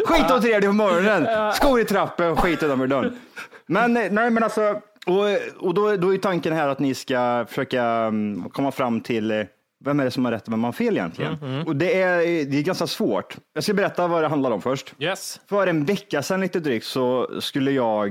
Skit 0.06 0.32
åt 0.32 0.45
er 0.45 0.62
på 0.62 0.73
morgonen, 0.73 1.54
skor 1.54 1.80
i 1.80 1.86
trappen, 1.86 2.36
skit 2.36 2.63
utanför 2.63 2.88
dörren. 2.88 3.19
Men 3.65 3.97
eh, 3.97 4.12
nej, 4.12 4.30
men 4.30 4.43
alltså, 4.43 4.82
och, 5.06 5.25
och 5.67 5.73
då, 5.73 5.97
då 5.97 6.13
är 6.13 6.17
tanken 6.17 6.54
här 6.54 6.67
att 6.67 6.80
ni 6.80 6.93
ska 6.93 7.45
försöka 7.49 7.84
mm, 7.84 8.49
komma 8.49 8.71
fram 8.71 9.01
till 9.01 9.32
eh, 9.32 9.43
vem 9.85 9.99
är 9.99 10.05
det 10.05 10.11
som 10.11 10.25
har 10.25 10.31
rätt 10.31 10.47
och 10.47 10.53
vem 10.53 10.63
har 10.63 10.71
fel 10.71 10.97
egentligen? 10.97 11.63
Och 11.67 11.75
det 11.75 12.01
är, 12.01 12.17
det 12.45 12.57
är 12.57 12.63
ganska 12.63 12.88
svårt. 12.88 13.38
Jag 13.53 13.63
ska 13.63 13.73
berätta 13.73 14.07
vad 14.07 14.23
det 14.23 14.27
handlar 14.27 14.51
om 14.51 14.61
först. 14.61 14.93
Yes. 14.99 15.41
För 15.49 15.67
en 15.67 15.85
vecka 15.85 16.21
sedan 16.21 16.41
lite 16.41 16.59
drygt 16.59 16.85
så 16.85 17.29
skulle 17.41 17.71
jag 17.71 18.09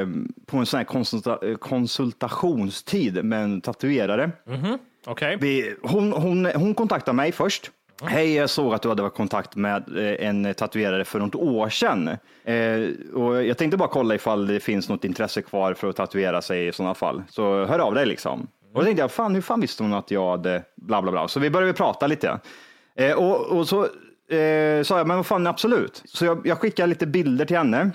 eh, 0.00 0.08
på 0.46 0.56
en 0.56 0.66
sån 0.66 0.78
här 0.78 0.84
konsulta, 0.84 1.38
konsultationstid 1.60 3.24
med 3.24 3.44
en 3.44 3.60
tatuerare. 3.60 4.30
Okej. 5.06 5.36
Vi, 5.40 5.74
hon, 5.82 6.12
hon, 6.12 6.46
hon 6.46 6.74
kontaktade 6.74 7.16
mig 7.16 7.32
först. 7.32 7.70
Hej, 8.04 8.34
jag 8.34 8.50
såg 8.50 8.74
att 8.74 8.82
du 8.82 8.88
hade 8.88 9.02
varit 9.02 9.14
i 9.14 9.16
kontakt 9.16 9.56
med 9.56 9.96
eh, 9.96 10.28
en 10.28 10.54
tatuerare 10.54 11.04
för 11.04 11.18
något 11.18 11.34
år 11.34 11.68
sedan. 11.68 12.08
Eh, 12.44 13.14
och 13.14 13.44
jag 13.44 13.58
tänkte 13.58 13.76
bara 13.76 13.88
kolla 13.88 14.14
ifall 14.14 14.46
det 14.46 14.60
finns 14.60 14.88
något 14.88 15.04
intresse 15.04 15.42
kvar 15.42 15.74
för 15.74 15.88
att 15.88 15.96
tatuera 15.96 16.42
sig 16.42 16.66
i 16.66 16.72
sådana 16.72 16.94
fall. 16.94 17.22
Så 17.28 17.64
hör 17.64 17.78
av 17.78 17.94
dig 17.94 18.06
liksom. 18.06 18.46
Och 18.72 18.80
då 18.80 18.84
tänkte 18.84 19.02
jag, 19.02 19.12
fan, 19.12 19.34
hur 19.34 19.42
fan 19.42 19.60
visste 19.60 19.82
hon 19.82 19.94
att 19.94 20.10
jag 20.10 20.30
hade 20.30 20.62
bla 20.76 21.02
bla 21.02 21.10
bla. 21.12 21.28
Så 21.28 21.40
vi 21.40 21.50
började 21.50 21.72
prata 21.72 22.06
lite. 22.06 22.38
Eh, 22.96 23.12
och, 23.12 23.58
och 23.58 23.68
så 23.68 23.82
eh, 24.34 24.82
sa 24.82 24.98
jag, 24.98 25.06
men 25.06 25.16
vad 25.16 25.26
fan 25.26 25.46
absolut. 25.46 26.02
Så 26.04 26.24
jag, 26.24 26.46
jag 26.46 26.58
skickade 26.58 26.88
lite 26.88 27.06
bilder 27.06 27.44
till 27.44 27.56
henne. 27.56 27.90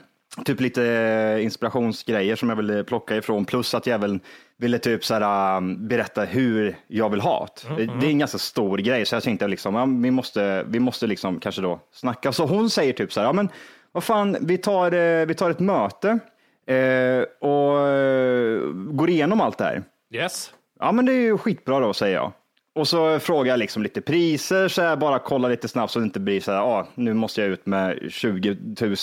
Typ 0.45 0.61
lite 0.61 1.39
inspirationsgrejer 1.41 2.35
som 2.35 2.49
jag 2.49 2.55
ville 2.55 2.83
plocka 2.83 3.15
ifrån. 3.15 3.45
Plus 3.45 3.73
att 3.73 3.87
jag 3.87 3.99
väl 3.99 4.19
ville 4.57 4.79
typ 4.79 5.05
så 5.05 5.13
här, 5.13 5.57
um, 5.57 5.87
berätta 5.87 6.23
hur 6.23 6.75
jag 6.87 7.09
vill 7.09 7.21
ha 7.21 7.47
det. 7.67 7.85
Det 7.85 8.05
är 8.05 8.09
en 8.09 8.19
ganska 8.19 8.37
stor 8.37 8.77
grej. 8.77 9.05
Så 9.05 9.15
jag 9.15 9.23
tänkte 9.23 9.47
liksom, 9.47 9.75
ja, 9.75 9.85
vi 9.85 10.11
måste, 10.11 10.63
vi 10.67 10.79
måste 10.79 11.07
liksom 11.07 11.39
kanske 11.39 11.61
då 11.61 11.79
snacka. 11.91 12.31
Så 12.31 12.45
hon 12.45 12.69
säger 12.69 12.93
typ 12.93 13.13
så 13.13 13.19
här, 13.19 13.27
ja 13.27 13.33
men 13.33 13.49
vad 13.91 14.03
fan, 14.03 14.37
vi 14.41 14.57
tar, 14.57 14.91
eh, 14.91 15.25
vi 15.25 15.33
tar 15.33 15.49
ett 15.49 15.59
möte 15.59 16.19
eh, 16.67 17.49
och 17.49 17.87
eh, 17.87 18.59
går 18.73 19.09
igenom 19.09 19.41
allt 19.41 19.57
det 19.57 19.63
här. 19.63 19.83
Yes. 20.13 20.51
Ja, 20.79 20.91
men 20.91 21.05
det 21.05 21.13
är 21.13 21.21
ju 21.21 21.37
skitbra 21.37 21.79
då, 21.79 21.93
säger 21.93 22.15
jag. 22.15 22.31
Och 22.75 22.87
så 22.87 23.19
frågar 23.19 23.51
jag 23.51 23.59
liksom 23.59 23.83
lite 23.83 24.01
priser, 24.01 24.67
så 24.67 24.81
jag 24.81 24.99
bara 24.99 25.19
kolla 25.19 25.47
lite 25.47 25.67
snabbt 25.67 25.93
så 25.93 25.99
det 25.99 26.05
inte 26.05 26.19
blir 26.19 26.41
så 26.41 26.51
här, 26.51 26.59
ah, 26.59 26.87
nu 26.95 27.13
måste 27.13 27.41
jag 27.41 27.49
ut 27.49 27.65
med 27.65 27.99
20 28.09 28.57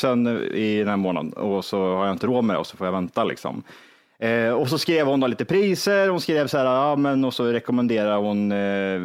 000 0.05 0.29
i 0.55 0.79
den 0.79 0.89
här 0.89 0.97
månaden 0.97 1.33
och 1.33 1.65
så 1.65 1.97
har 1.97 2.07
jag 2.07 2.15
inte 2.15 2.27
råd 2.27 2.45
med 2.45 2.57
det 2.57 2.61
och 2.61 2.67
så 2.67 2.77
får 2.77 2.87
jag 2.87 2.93
vänta 2.93 3.25
liksom. 3.25 3.63
Eh, 4.19 4.51
och 4.51 4.69
så 4.69 4.79
skrev 4.79 5.07
hon 5.07 5.21
då 5.21 5.27
lite 5.27 5.45
priser, 5.45 6.09
hon 6.09 6.21
skrev 6.21 6.47
så 6.47 6.59
här, 6.59 6.65
ja 6.65 6.97
men 6.97 7.25
och 7.25 7.35
så 7.35 7.45
rekommenderar 7.45 8.17
hon 8.17 8.53
eh, 8.53 9.01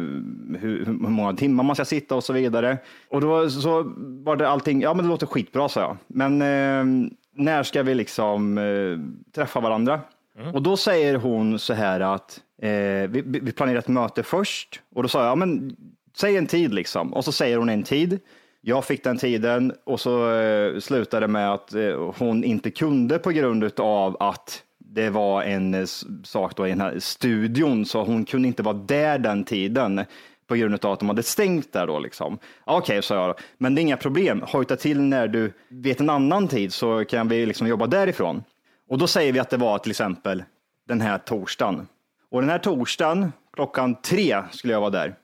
hur, 0.60 0.84
hur 0.86 0.92
många 0.92 1.32
timmar 1.32 1.64
man 1.64 1.76
ska 1.76 1.84
sitta 1.84 2.14
och 2.14 2.24
så 2.24 2.32
vidare. 2.32 2.78
Och 3.10 3.20
då 3.20 3.50
så 3.50 3.92
var 3.96 4.36
det 4.36 4.48
allting, 4.48 4.80
ja 4.80 4.94
men 4.94 5.04
det 5.04 5.10
låter 5.10 5.26
skitbra 5.26 5.68
sa 5.68 5.80
jag. 5.80 5.96
Men 6.06 6.42
eh, 6.42 7.10
när 7.34 7.62
ska 7.62 7.82
vi 7.82 7.94
liksom 7.94 8.58
eh, 8.58 9.32
träffa 9.34 9.60
varandra? 9.60 10.00
Mm. 10.38 10.54
Och 10.54 10.62
då 10.62 10.76
säger 10.76 11.14
hon 11.14 11.58
så 11.58 11.74
här 11.74 12.00
att 12.00 12.40
eh, 12.62 12.70
vi, 13.10 13.22
vi 13.24 13.52
planerar 13.52 13.78
ett 13.78 13.88
möte 13.88 14.22
först. 14.22 14.80
Och 14.94 15.02
då 15.02 15.08
sa 15.08 15.18
jag, 15.18 15.30
ja, 15.30 15.34
men 15.34 15.76
säg 16.16 16.36
en 16.36 16.46
tid 16.46 16.74
liksom. 16.74 17.14
Och 17.14 17.24
så 17.24 17.32
säger 17.32 17.56
hon 17.56 17.68
en 17.68 17.82
tid. 17.82 18.20
Jag 18.60 18.84
fick 18.84 19.04
den 19.04 19.18
tiden 19.18 19.72
och 19.84 20.00
så 20.00 20.32
eh, 20.32 20.78
slutade 20.78 21.26
det 21.26 21.32
med 21.32 21.52
att 21.52 21.74
eh, 21.74 22.12
hon 22.18 22.44
inte 22.44 22.70
kunde 22.70 23.18
på 23.18 23.30
grund 23.30 23.80
av 23.80 24.16
att 24.20 24.62
det 24.78 25.10
var 25.10 25.42
en 25.42 25.74
eh, 25.74 25.86
sak 26.24 26.56
då 26.56 26.66
i 26.66 26.70
den 26.70 26.80
här 26.80 26.98
studion, 26.98 27.86
så 27.86 28.04
hon 28.04 28.24
kunde 28.24 28.48
inte 28.48 28.62
vara 28.62 28.74
där 28.74 29.18
den 29.18 29.44
tiden 29.44 30.04
på 30.46 30.54
grund 30.54 30.84
av 30.84 30.92
att 30.92 30.98
de 30.98 31.08
hade 31.08 31.22
stängt 31.22 31.72
där 31.72 31.86
då 31.86 31.98
liksom. 31.98 32.34
Okej, 32.34 32.78
Okej, 32.78 33.02
sa 33.02 33.14
jag, 33.14 33.28
då. 33.28 33.34
men 33.58 33.74
det 33.74 33.80
är 33.80 33.82
inga 33.82 33.96
problem. 33.96 34.42
Hojta 34.46 34.76
till 34.76 35.00
när 35.00 35.28
du 35.28 35.52
vet 35.68 36.00
en 36.00 36.10
annan 36.10 36.48
tid 36.48 36.72
så 36.72 37.04
kan 37.04 37.28
vi 37.28 37.46
liksom 37.46 37.66
jobba 37.66 37.86
därifrån. 37.86 38.42
Och 38.88 38.98
då 38.98 39.06
säger 39.06 39.32
vi 39.32 39.38
att 39.38 39.50
det 39.50 39.56
var 39.56 39.78
till 39.78 39.90
exempel 39.90 40.44
den 40.88 41.00
här 41.00 41.18
torsdagen. 41.18 41.88
Och 42.30 42.40
den 42.40 42.50
här 42.50 42.58
torsdagen 42.58 43.32
klockan 43.52 43.94
tre 44.02 44.42
skulle 44.50 44.72
jag 44.72 44.80
vara 44.80 44.90
där. 44.90 45.14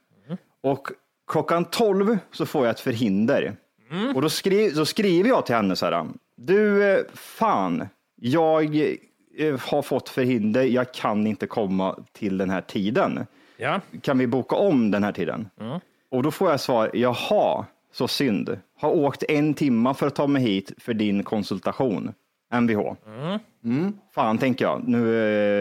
Och 0.61 0.89
klockan 1.27 1.65
tolv 1.65 2.19
så 2.33 2.47
får 2.47 2.67
jag 2.67 2.71
ett 2.71 2.81
förhinder. 2.81 3.57
Och 4.15 4.23
då, 4.23 4.29
skri 4.29 4.71
då 4.71 4.87
skriver 4.87 5.29
jag 5.29 5.47
till 5.47 5.55
henne 5.55 5.77
så 5.77 5.87
här. 5.87 6.07
Du, 6.37 6.85
eh, 6.85 7.01
fan, 7.15 7.89
jag 8.17 8.77
eh, 9.37 9.61
har 9.61 9.83
fått 9.83 10.09
förhinder. 10.09 10.63
Jag 10.63 10.93
kan 10.93 11.27
inte 11.27 11.47
komma 11.47 11.99
till 12.13 12.39
den 12.39 12.51
här 12.51 12.61
tiden. 12.61 13.27
Ja. 13.57 13.81
Kan 14.03 14.19
vi 14.19 14.27
boka 14.27 14.57
om 14.57 14.91
den 14.91 15.05
här 15.05 15.13
tiden? 15.13 15.51
Och 16.11 16.23
då 16.23 16.31
får 16.31 16.51
jag 16.51 16.61
svar, 16.61 16.91
jaha, 16.95 17.67
så 17.93 18.09
synd. 18.09 18.59
Har 18.79 18.91
åkt 18.91 19.23
en 19.23 19.55
timma 19.55 19.95
för 19.95 20.07
att 20.07 20.15
ta 20.15 20.27
mig 20.27 20.43
hit 20.43 20.73
för 20.79 20.95
din 20.95 21.23
konsultation. 21.23 22.13
Mvh. 22.61 22.95
Mm. 23.65 23.93
Fan, 24.15 24.39
tänker 24.39 24.65
jag. 24.65 24.89
Nu 24.89 25.01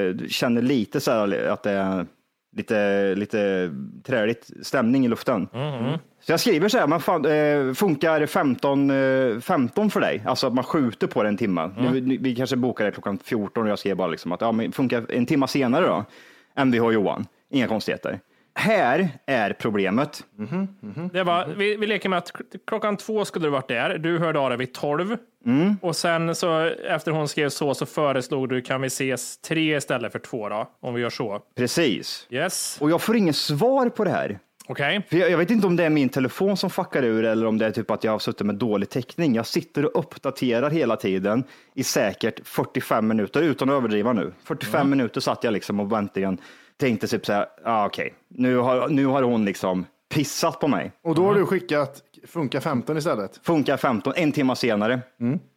eh, 0.10 0.27
känner 0.27 0.62
lite 0.62 0.99
så 0.99 1.12
här 1.12 1.47
att 1.47 1.63
det 1.63 1.71
är 1.71 2.06
lite, 2.56 3.15
lite 3.15 3.71
träligt 4.03 4.49
stämning 4.62 5.06
i 5.06 5.08
luften. 5.08 5.47
Så 6.21 6.32
jag 6.32 6.39
skriver 6.39 6.69
så 6.69 6.77
här, 6.77 6.88
man 6.88 6.99
fan, 6.99 7.25
eh, 7.25 7.73
funkar 7.73 8.25
15, 8.25 8.89
eh, 8.89 9.39
15 9.39 9.89
för 9.89 9.99
dig? 9.99 10.23
Alltså 10.25 10.47
att 10.47 10.53
man 10.53 10.63
skjuter 10.63 11.08
på 11.08 11.23
det 11.23 11.29
en 11.29 11.38
timme. 11.38 11.69
Vi, 11.91 12.17
vi 12.17 12.36
kanske 12.36 12.56
bokar 12.56 12.86
det 12.86 12.91
klockan 12.91 13.17
14 13.23 13.63
och 13.63 13.69
jag 13.69 13.79
skrev 13.79 13.97
bara 13.97 14.08
liksom 14.08 14.32
att 14.32 14.41
ja, 14.41 14.51
men 14.51 14.71
funkar 14.71 15.06
en 15.10 15.25
timma 15.25 15.47
senare 15.47 15.86
då? 15.86 16.06
Mvh 16.63 16.91
Johan, 16.91 17.25
inga 17.49 17.67
konstigheter. 17.67 18.19
Här 18.55 19.09
är 19.25 19.53
problemet. 19.53 20.23
Det 21.13 21.23
var, 21.23 21.47
vi, 21.57 21.75
vi 21.75 21.87
leker 21.87 22.09
med 22.09 22.17
att 22.17 22.31
klockan 22.67 22.97
två 22.97 23.25
skulle 23.25 23.45
du 23.45 23.49
varit 23.49 23.67
där. 23.67 23.97
Du 23.97 24.19
hörde 24.19 24.39
av 24.39 24.49
dig 24.49 24.57
vid 24.57 24.73
tolv. 24.73 25.17
Mm. 25.45 25.75
Och 25.81 25.95
sen 25.95 26.35
så 26.35 26.59
efter 26.89 27.11
hon 27.11 27.27
skrev 27.27 27.49
så 27.49 27.73
så 27.73 27.85
föreslog 27.85 28.49
du 28.49 28.61
kan 28.61 28.81
vi 28.81 28.87
ses 28.87 29.37
tre 29.37 29.77
istället 29.77 30.11
för 30.11 30.19
två 30.19 30.49
då? 30.49 30.69
Om 30.81 30.93
vi 30.93 31.01
gör 31.01 31.09
så. 31.09 31.41
Precis. 31.55 32.27
Yes. 32.29 32.77
Och 32.81 32.91
jag 32.91 33.01
får 33.01 33.15
inget 33.15 33.35
svar 33.35 33.89
på 33.89 34.03
det 34.03 34.09
här. 34.09 34.39
Okej. 34.67 35.05
För 35.09 35.17
jag, 35.17 35.31
jag 35.31 35.37
vet 35.37 35.51
inte 35.51 35.67
om 35.67 35.75
det 35.75 35.83
är 35.83 35.89
min 35.89 36.09
telefon 36.09 36.57
som 36.57 36.69
fuckar 36.69 37.03
ur 37.03 37.25
eller 37.25 37.45
om 37.45 37.57
det 37.57 37.65
är 37.65 37.71
typ 37.71 37.91
att 37.91 38.03
jag 38.03 38.11
har 38.11 38.19
suttit 38.19 38.47
med 38.47 38.55
dålig 38.55 38.89
täckning. 38.89 39.35
Jag 39.35 39.47
sitter 39.47 39.85
och 39.85 39.99
uppdaterar 39.99 40.69
hela 40.69 40.95
tiden 40.95 41.43
i 41.75 41.83
säkert 41.83 42.47
45 42.47 43.07
minuter 43.07 43.41
utan 43.41 43.69
att 43.69 43.73
överdriva 43.73 44.13
nu. 44.13 44.33
45 44.43 44.89
minuter 44.89 45.21
satt 45.21 45.43
jag 45.43 45.53
liksom 45.53 45.79
och 45.79 45.97
äntligen 45.97 46.37
tänkte 46.77 47.07
typ 47.07 47.25
så 47.25 47.33
här, 47.33 47.45
ah, 47.63 47.86
okej, 47.86 48.13
nu, 48.27 48.57
har, 48.57 48.88
nu 48.88 49.05
har 49.05 49.23
hon 49.23 49.45
liksom 49.45 49.86
pissat 50.13 50.59
på 50.59 50.67
mig. 50.67 50.91
Och 51.03 51.15
då 51.15 51.25
har 51.25 51.36
du 51.36 51.45
skickat 51.45 52.01
Funka 52.27 52.62
15 52.62 52.97
istället. 52.97 53.39
Funkar 53.43 53.77
15, 53.77 54.13
en 54.15 54.31
timme 54.31 54.55
senare. 54.55 55.01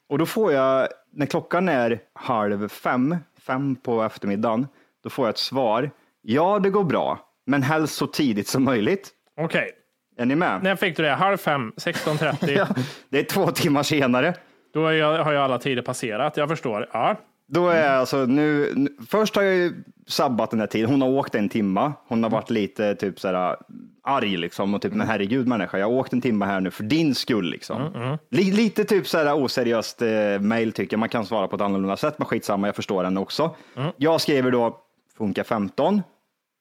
Och 0.08 0.18
då 0.18 0.26
får 0.26 0.52
jag, 0.52 0.88
när 1.12 1.26
klockan 1.26 1.68
är 1.68 2.00
halv 2.12 2.68
fem, 2.68 3.16
fem 3.46 3.76
på 3.76 4.02
eftermiddagen, 4.02 4.66
då 5.02 5.10
får 5.10 5.26
jag 5.26 5.30
ett 5.30 5.38
svar. 5.38 5.90
Ja, 6.22 6.58
det 6.58 6.70
går 6.70 6.84
bra, 6.84 7.20
men 7.46 7.62
helst 7.62 7.94
så 7.94 8.06
tidigt 8.06 8.48
som 8.48 8.64
möjligt. 8.64 9.10
Okej. 9.40 9.72
Är 10.18 10.26
ni 10.26 10.34
med? 10.34 10.62
När 10.62 10.76
fick 10.76 10.96
du 10.96 11.02
det? 11.02 11.10
Halv 11.10 11.36
fem? 11.36 11.72
16.30? 11.76 12.50
Ja, 12.56 12.66
det 13.08 13.18
är 13.18 13.24
två 13.24 13.50
timmar 13.50 13.82
senare. 13.82 14.34
Då 14.72 14.92
jag, 14.92 15.24
har 15.24 15.32
ju 15.32 15.38
alla 15.38 15.58
tider 15.58 15.82
passerat. 15.82 16.36
Jag 16.36 16.48
förstår. 16.48 16.88
Ja. 16.92 17.16
Då 17.48 17.68
är 17.68 17.84
jag 17.84 17.94
alltså 17.94 18.26
nu, 18.26 18.74
först 19.08 19.36
har 19.36 19.42
jag 19.42 19.54
ju 19.54 19.82
sabbat 20.06 20.50
den 20.50 20.60
här 20.60 20.66
tiden. 20.66 20.90
Hon 20.90 21.02
har 21.02 21.08
åkt 21.08 21.34
en 21.34 21.48
timma. 21.48 21.92
Hon 22.08 22.22
har 22.22 22.30
varit 22.30 22.50
lite 22.50 22.94
typ 22.94 23.20
så 23.20 23.28
här 23.28 23.56
arg 24.04 24.36
liksom 24.36 24.74
och 24.74 24.82
typ, 24.82 24.92
men 24.92 25.06
herregud 25.06 25.46
människa, 25.48 25.78
jag 25.78 25.86
har 25.86 25.94
åkt 25.94 26.12
en 26.12 26.20
timma 26.20 26.46
här 26.46 26.60
nu 26.60 26.70
för 26.70 26.84
din 26.84 27.14
skull 27.14 27.50
liksom. 27.50 27.82
Li, 28.30 28.52
lite 28.52 28.84
typ 28.84 29.06
så 29.06 29.18
här 29.18 29.44
oseriöst 29.44 30.02
eh, 30.02 30.40
mail 30.40 30.72
tycker 30.72 30.94
jag. 30.94 30.98
Man 31.00 31.08
kan 31.08 31.26
svara 31.26 31.48
på 31.48 31.56
ett 31.56 31.62
annorlunda 31.62 31.96
sätt, 31.96 32.14
men 32.18 32.26
skitsamma, 32.26 32.68
jag 32.68 32.76
förstår 32.76 33.04
henne 33.04 33.20
också. 33.20 33.54
Jag 33.96 34.20
skriver 34.20 34.50
då 34.50 34.76
funkar 35.18 35.44
15 35.44 36.02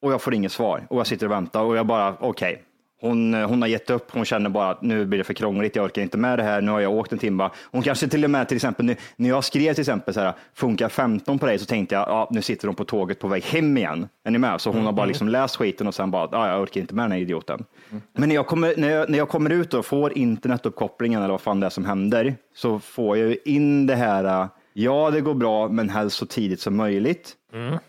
och 0.02 0.12
jag 0.12 0.22
får 0.22 0.34
inget 0.34 0.52
svar 0.52 0.88
och 0.90 1.00
jag 1.00 1.08
sitter 1.08 1.26
och 1.26 1.32
väntar 1.32 1.62
och 1.62 1.78
jag 1.78 1.86
bara 1.86 2.16
okej. 2.20 2.64
Hon, 3.02 3.34
hon 3.34 3.62
har 3.62 3.70
gett 3.70 3.90
upp, 3.90 4.12
hon 4.12 4.26
känner 4.26 4.50
bara 4.50 4.70
att 4.70 4.82
nu 4.82 5.06
blir 5.06 5.18
det 5.18 5.24
för 5.24 5.34
krångligt, 5.34 5.76
jag 5.76 5.86
orkar 5.86 6.02
inte 6.02 6.18
med 6.18 6.40
det 6.40 6.44
här, 6.44 6.62
nu 6.62 6.72
har 6.72 6.80
jag 6.80 6.94
åkt 6.94 7.12
en 7.12 7.20
timma. 7.20 7.52
Hon 7.72 7.82
kanske 7.82 8.08
till 8.08 8.24
och 8.24 8.30
med 8.30 8.48
till 8.48 8.58
exempel, 8.58 8.96
när 9.16 9.30
jag 9.30 9.44
skrev 9.44 9.74
till 9.74 9.82
exempel 9.82 10.14
så 10.14 10.20
här, 10.20 10.34
funkar 10.54 10.90
15 10.90 11.40
på 11.40 11.46
dig, 11.46 11.60
så 11.60 11.66
tänkte 11.66 11.96
jag, 11.96 12.08
ja, 12.08 12.28
nu 12.32 12.42
sitter 12.42 12.68
hon 12.68 12.76
på 12.76 12.86
tåget 12.86 13.20
på 13.20 13.28
väg 13.28 13.44
hem 13.44 13.78
igen. 13.78 14.08
Är 14.24 14.32
ni 14.32 14.38
med? 14.38 14.62
Så 14.62 14.72
hon 14.72 14.86
har 14.86 14.92
bara 14.92 15.06
liksom 15.06 15.30
läst 15.30 15.56
skiten 15.56 15.88
och 15.88 15.96
sen 15.96 16.12
bara, 16.12 16.30
ja, 16.32 16.50
jag 16.50 16.62
orkar 16.62 16.82
inte 16.82 16.96
med 16.96 17.04
den 17.06 17.12
här 17.12 17.20
idioten. 17.20 17.66
Men 18.14 18.30
när 18.30 18.36
jag, 18.36 18.48
kommer, 18.48 18.74
när, 18.78 18.90
jag, 18.90 19.10
när 19.10 19.18
jag 19.18 19.30
kommer 19.30 19.50
ut 19.50 19.74
och 19.74 19.86
får 19.86 20.18
internetuppkopplingen 20.18 21.20
eller 21.22 21.32
vad 21.32 21.42
fan 21.42 21.60
det 21.60 21.66
är 21.66 21.70
som 21.70 21.86
händer, 21.86 22.36
så 22.56 22.80
får 22.80 23.18
jag 23.18 23.38
in 23.46 23.86
det 23.88 23.96
här, 23.96 24.42
äh, 24.44 24.48
ja 24.74 25.12
det 25.12 25.22
går 25.22 25.34
bra, 25.34 25.68
men 25.68 25.90
helst 25.90 26.18
så 26.18 26.26
tidigt 26.26 26.60
som 26.60 26.76
möjligt. 26.76 27.34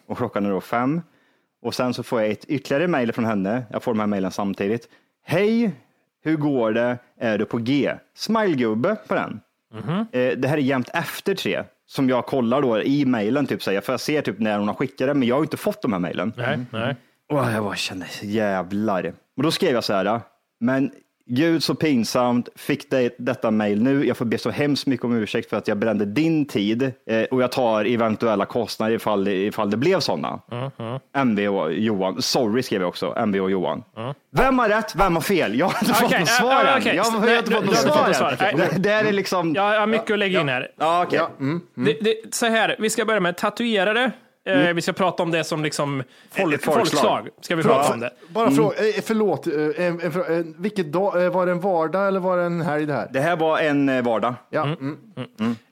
Och 0.08 0.16
klockan 0.16 0.46
är 0.46 0.50
då 0.50 0.60
fem. 0.60 1.00
Och 1.66 1.74
sen 1.74 1.94
så 1.94 2.02
får 2.02 2.22
jag 2.22 2.30
ett 2.30 2.44
ytterligare 2.44 2.88
mejl 2.88 3.12
från 3.12 3.24
henne. 3.24 3.62
Jag 3.70 3.82
får 3.82 3.94
de 3.94 4.00
här 4.00 4.06
mejlen 4.06 4.30
samtidigt. 4.30 4.88
Hej, 5.24 5.72
hur 6.24 6.36
går 6.36 6.72
det? 6.72 6.98
Är 7.20 7.38
du 7.38 7.44
på 7.44 7.58
G? 7.58 7.94
Smilegubbe 8.14 8.96
på 9.08 9.14
den. 9.14 9.40
Eh, 10.12 10.38
det 10.38 10.48
här 10.48 10.56
är 10.56 10.62
jämnt 10.62 10.88
efter 10.94 11.34
tre 11.34 11.64
som 11.86 12.08
jag 12.08 12.26
kollar 12.26 12.62
då 12.62 12.82
i 12.82 13.04
mejlen, 13.04 13.46
typ, 13.46 13.62
för 13.62 13.72
jag 13.72 14.00
ser 14.00 14.22
typ 14.22 14.38
när 14.38 14.58
hon 14.58 14.68
har 14.68 14.74
skickat 14.74 15.08
det, 15.08 15.14
men 15.14 15.28
jag 15.28 15.36
har 15.36 15.42
inte 15.42 15.56
fått 15.56 15.82
de 15.82 15.92
här 15.92 16.00
mejlen. 16.00 16.32
Nej, 16.36 16.58
nej. 16.70 16.96
Och 17.28 17.38
jag 17.38 17.64
bara 17.64 17.76
kände, 17.76 18.06
jävlar. 18.22 19.12
Och 19.36 19.42
då 19.42 19.50
skrev 19.50 19.74
jag 19.74 19.84
så 19.84 19.92
här, 19.92 20.20
men 20.60 20.90
gud 21.26 21.62
så 21.62 21.74
pinsamt, 21.74 22.48
fick 22.56 22.90
det, 22.90 23.14
detta 23.18 23.50
mejl 23.50 23.82
nu. 23.82 24.06
Jag 24.06 24.16
får 24.16 24.24
be 24.24 24.38
så 24.38 24.50
hemskt 24.50 24.86
mycket 24.86 25.04
om 25.04 25.12
ursäkt 25.12 25.50
för 25.50 25.56
att 25.56 25.68
jag 25.68 25.78
brände 25.78 26.04
din 26.04 26.46
tid 26.46 26.82
eh, 26.82 27.22
och 27.30 27.42
jag 27.42 27.52
tar 27.52 27.84
eventuella 27.84 28.44
kostnader 28.44 28.94
ifall 28.94 29.24
det, 29.24 29.34
ifall 29.34 29.70
det 29.70 29.76
blev 29.76 30.00
sådana. 30.00 30.40
MV 31.16 31.48
och 31.48 31.72
Johan, 31.72 32.22
sorry 32.22 32.62
skrev 32.62 32.80
jag 32.80 32.88
också, 32.88 33.14
MV 33.16 33.40
och 33.40 33.50
Johan. 33.50 33.82
Vem 34.30 34.58
har 34.58 34.68
rätt, 34.68 34.94
vem 34.94 35.14
har 35.14 35.22
fel? 35.22 35.58
Jag 35.58 35.66
har 35.66 35.78
inte 35.82 35.94
fått 35.94 36.06
Okej, 36.06 36.20
något 36.20 36.28
ja, 36.28 36.34
svar 36.34 36.52
ja, 36.52 36.60
än. 36.60 36.66
har 36.66 36.80
Nej, 36.80 36.96
jag 36.96 37.04
har 37.04 37.38
inte 37.38 37.50
fått 37.50 37.64
något 37.64 38.16
svar 38.16 38.36
än. 38.40 38.56
Det, 38.56 38.78
det 38.78 38.90
är 38.90 39.12
liksom... 39.12 39.54
Jag 39.54 39.80
har 39.80 39.86
mycket 39.86 40.10
att 40.10 40.18
lägga 40.18 40.40
in 40.40 40.48
här. 40.48 40.68
Ja, 40.78 41.04
okej. 41.06 41.20
Det, 41.74 41.92
det, 42.00 42.34
så 42.34 42.46
här, 42.46 42.76
vi 42.78 42.90
ska 42.90 43.04
börja 43.04 43.20
med 43.20 43.36
tatuerare. 43.36 44.12
Eh, 44.46 44.72
vi 44.74 44.82
ska 44.82 44.92
prata 44.92 45.22
om 45.22 45.30
det 45.30 45.44
som 45.44 45.62
liksom 45.62 46.02
folk, 46.30 46.54
Ett 46.54 46.64
folkslag. 46.64 46.74
folkslag. 46.90 47.28
Ska 47.40 47.56
vi 47.56 47.62
prata 47.62 47.92
om 47.94 48.00
det. 48.00 48.10
Bara 48.28 48.50
fråga, 48.50 48.76
eh, 48.76 49.02
förlåt, 49.04 49.46
eh, 49.46 49.52
en, 49.54 49.70
en, 50.00 50.00
frå- 50.00 50.30
en, 50.32 50.54
vilket 50.58 50.92
dag, 50.92 51.24
eh, 51.24 51.30
var 51.30 51.46
det 51.46 51.52
en 51.52 51.60
vardag 51.60 52.08
eller 52.08 52.20
var 52.20 52.36
det 52.36 52.42
en 52.42 52.60
helg 52.62 52.86
det 52.86 52.92
här? 52.92 53.08
Det 53.12 53.20
här 53.20 53.36
var 53.36 53.58
en 53.58 53.88
eh, 53.88 54.02
vardag. 54.04 54.34
Ja, 54.50 54.62
mm. 54.62 54.96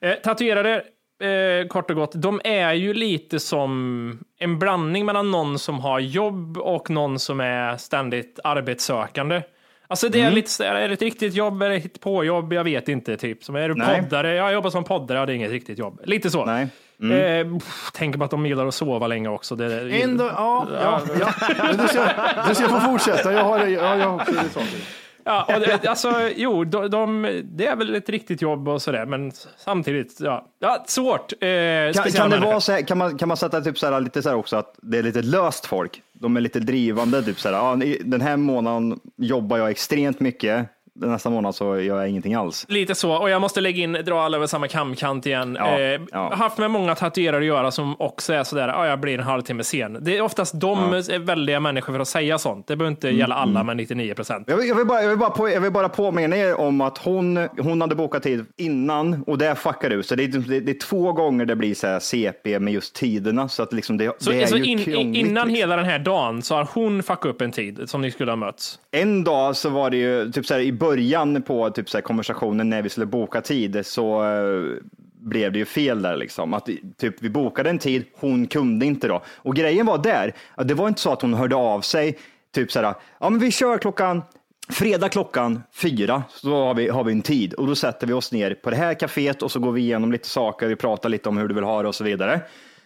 Eh, 0.00 0.12
tatuerare, 0.14 0.74
eh, 1.22 1.66
kort 1.68 1.90
och 1.90 1.96
gott, 1.96 2.12
de 2.14 2.40
är 2.44 2.72
ju 2.72 2.94
lite 2.94 3.40
som 3.40 4.18
en 4.38 4.58
blandning 4.58 5.06
mellan 5.06 5.30
någon 5.30 5.58
som 5.58 5.78
har 5.80 5.98
jobb 6.00 6.58
och 6.58 6.90
någon 6.90 7.18
som 7.18 7.40
är 7.40 7.76
ständigt 7.76 8.38
arbetssökande. 8.44 9.42
Alltså 9.86 10.08
det 10.08 10.18
är 10.18 10.22
Mm. 10.22 10.34
lite 10.34 10.50
så 10.50 10.64
här, 10.64 10.74
är 10.74 10.88
det 10.88 10.94
ett 10.94 11.02
riktigt 11.02 11.34
jobb, 11.34 11.62
är 11.62 11.70
det 11.70 11.76
ett 11.76 12.00
på-jobb? 12.00 12.52
Jag 12.52 12.64
vet 12.64 12.88
inte. 12.88 13.16
Typ. 13.16 13.44
Som 13.44 13.56
är 13.56 13.68
du 13.68 13.74
Nej. 13.74 14.02
poddare? 14.02 14.28
Ja, 14.34 14.44
jag 14.44 14.52
jobbar 14.52 14.70
som 14.70 14.84
poddare, 14.84 15.18
ja, 15.18 15.26
det 15.26 15.32
är 15.32 15.34
inget 15.34 15.50
riktigt 15.50 15.78
jobb. 15.78 16.00
Lite 16.04 16.30
så. 16.30 16.44
Nej. 16.44 16.66
Eh, 17.02 17.58
pff, 17.58 17.90
tänker 17.92 18.18
på 18.18 18.24
att 18.24 18.30
de 18.30 18.46
gillar 18.46 18.66
att 18.66 18.74
sova 18.74 19.06
länge 19.06 19.28
också. 19.28 19.56
Det, 19.56 19.90
En 20.02 20.16
dag, 20.16 20.30
ja, 20.36 20.66
ja, 20.82 21.00
ja. 21.20 21.32
Men 21.58 21.76
Du, 21.76 21.88
ska, 21.88 22.08
du 22.48 22.54
ska 22.54 22.68
få 22.68 22.80
fortsätta. 22.80 23.32
Jag 23.32 23.44
har, 23.44 23.58
ja, 23.58 23.96
jag 23.96 24.08
har 24.08 24.18
lite 24.32 24.48
saker. 24.48 24.78
Ja, 25.26 25.44
och 25.54 25.60
det, 25.60 25.86
alltså, 25.86 26.30
jo, 26.36 26.64
de, 26.64 26.90
de, 26.90 27.42
det 27.44 27.66
är 27.66 27.76
väl 27.76 27.94
ett 27.94 28.08
riktigt 28.08 28.42
jobb 28.42 28.68
och 28.68 28.82
sådär, 28.82 29.06
men 29.06 29.32
samtidigt, 29.56 30.20
ja, 30.20 30.46
ja 30.58 30.84
svårt. 30.86 31.32
Eh, 31.32 31.48
Kan, 31.92 32.12
kan, 32.12 32.30
det 32.30 32.38
vara 32.38 32.60
så 32.60 32.72
här, 32.72 32.82
kan, 32.82 32.98
man, 32.98 33.18
kan 33.18 33.28
man 33.28 33.36
sätta 33.36 33.60
typ 33.60 33.78
så 33.78 33.90
här, 33.90 34.00
lite 34.00 34.22
så 34.22 34.28
här 34.28 34.36
också 34.36 34.56
att 34.56 34.74
det 34.82 34.98
är 34.98 35.02
lite 35.02 35.22
löst 35.22 35.66
folk? 35.66 36.02
De 36.12 36.36
är 36.36 36.40
lite 36.40 36.60
drivande, 36.60 37.22
typ 37.22 37.40
så 37.40 37.48
här, 37.48 37.56
ja, 37.56 37.96
den 38.04 38.20
här 38.20 38.36
månaden 38.36 39.00
jobbar 39.16 39.58
jag 39.58 39.70
extremt 39.70 40.20
mycket, 40.20 40.66
nästa 40.94 41.30
månad 41.30 41.54
så 41.54 41.64
gör 41.80 41.98
jag 42.00 42.08
ingenting 42.08 42.34
alls. 42.34 42.66
Lite 42.68 42.94
så, 42.94 43.12
och 43.12 43.30
jag 43.30 43.40
måste 43.40 43.60
lägga 43.60 43.82
in, 43.82 43.92
dra 43.92 44.22
alla 44.22 44.36
över 44.36 44.46
samma 44.46 44.68
kamkant 44.68 45.26
igen. 45.26 45.56
Ja, 45.60 45.80
eh, 45.80 46.00
ja. 46.12 46.34
Haft 46.34 46.58
med 46.58 46.70
många 46.70 46.94
tatuerare 46.94 47.38
att 47.40 47.44
göra 47.46 47.70
som 47.70 47.96
också 48.00 48.32
är 48.32 48.44
sådär, 48.44 48.68
ja, 48.68 48.86
jag 48.86 49.00
blir 49.00 49.18
en 49.18 49.24
halvtimme 49.24 49.64
sen. 49.64 49.98
Det 50.00 50.16
är 50.16 50.20
oftast 50.22 50.60
de 50.60 50.78
är 50.92 51.18
väldiga 51.18 51.60
människor 51.60 51.92
för 51.92 52.00
att 52.00 52.08
säga 52.08 52.38
sånt. 52.38 52.66
Det 52.66 52.76
behöver 52.76 52.90
inte 52.90 53.08
Mm, 53.08 53.20
gälla 53.20 53.34
alla 53.34 53.64
med 53.64 53.76
99 53.76 54.14
procent. 54.14 54.48
Jag 54.48 54.56
vill, 54.56 54.68
jag, 54.68 54.74
vill 54.76 54.86
bara, 54.86 55.02
jag, 55.02 55.08
vill 55.08 55.18
bara 55.18 55.30
på, 55.30 55.48
jag 55.48 55.60
vill 55.60 55.72
bara 55.72 55.88
påminna 55.88 56.36
er 56.36 56.60
om 56.60 56.80
att 56.80 56.98
hon, 56.98 57.48
hon 57.58 57.80
hade 57.80 57.94
bokat 57.94 58.22
tid 58.22 58.46
innan 58.56 59.22
och 59.26 59.38
det 59.38 59.54
fuckar 59.54 59.90
ut. 59.90 60.06
Så 60.06 60.14
det 60.14 60.24
är, 60.24 60.28
det, 60.28 60.60
det 60.60 60.72
är 60.72 60.78
två 60.78 61.12
gånger 61.12 61.44
det 61.46 61.56
blir 61.56 61.74
så 61.74 61.86
här 61.86 62.00
CP 62.00 62.58
med 62.58 62.72
just 62.72 62.94
tiderna. 62.94 63.48
Så 63.48 63.62
att 63.62 63.72
liksom 63.72 63.96
det, 63.96 64.12
Så, 64.18 64.30
det 64.30 64.42
är 64.42 64.46
så 64.46 64.56
ju 64.56 64.64
in, 64.64 64.78
krångligt, 64.78 65.26
innan 65.26 65.48
liksom. 65.48 65.50
hela 65.50 65.76
den 65.76 65.84
här 65.84 65.98
dagen 65.98 66.42
så 66.42 66.54
har 66.54 66.68
hon 66.74 67.02
fuckat 67.02 67.26
upp 67.26 67.40
en 67.40 67.52
tid 67.52 67.80
som 67.86 68.00
ni 68.00 68.10
skulle 68.10 68.32
ha 68.32 68.36
mötts. 68.36 68.78
En 68.90 69.24
dag 69.24 69.56
så 69.56 69.68
var 69.68 69.90
det 69.90 69.96
ju 69.96 70.32
typ 70.32 70.46
så 70.46 70.54
här, 70.54 70.60
i 70.60 70.72
början 70.86 71.42
på 71.42 71.70
typ 71.70 71.90
så 71.90 71.96
här, 71.96 72.02
konversationen 72.02 72.70
när 72.70 72.82
vi 72.82 72.88
skulle 72.88 73.06
boka 73.06 73.40
tid 73.40 73.86
så 73.86 74.24
eh, 74.24 74.78
blev 75.18 75.52
det 75.52 75.58
ju 75.58 75.64
fel 75.64 76.02
där 76.02 76.16
liksom. 76.16 76.54
Att 76.54 76.68
typ 76.96 77.22
vi 77.22 77.30
bokade 77.30 77.70
en 77.70 77.78
tid, 77.78 78.04
hon 78.20 78.46
kunde 78.46 78.86
inte 78.86 79.08
då. 79.08 79.22
Och 79.36 79.56
grejen 79.56 79.86
var 79.86 79.98
där, 79.98 80.34
att 80.54 80.68
det 80.68 80.74
var 80.74 80.88
inte 80.88 81.00
så 81.00 81.12
att 81.12 81.22
hon 81.22 81.34
hörde 81.34 81.56
av 81.56 81.80
sig 81.80 82.18
typ 82.54 82.72
så 82.72 82.80
här, 82.80 82.94
ja 83.20 83.30
men 83.30 83.40
vi 83.40 83.50
kör 83.50 83.78
klockan 83.78 84.22
Fredag 84.68 85.08
klockan 85.08 85.62
fyra 85.74 86.22
så 86.28 86.64
har 86.64 86.74
vi, 86.74 86.88
har 86.88 87.04
vi 87.04 87.12
en 87.12 87.22
tid 87.22 87.54
och 87.54 87.66
då 87.66 87.74
sätter 87.74 88.06
vi 88.06 88.12
oss 88.12 88.32
ner 88.32 88.54
på 88.54 88.70
det 88.70 88.76
här 88.76 88.94
kaféet 88.94 89.42
och 89.42 89.50
så 89.50 89.60
går 89.60 89.72
vi 89.72 89.80
igenom 89.80 90.12
lite 90.12 90.28
saker, 90.28 90.68
vi 90.68 90.76
pratar 90.76 91.08
lite 91.08 91.28
om 91.28 91.36
hur 91.38 91.48
du 91.48 91.54
vill 91.54 91.64
ha 91.64 91.82
det 91.82 91.88
och 91.88 91.94
så 91.94 92.04
vidare. 92.04 92.40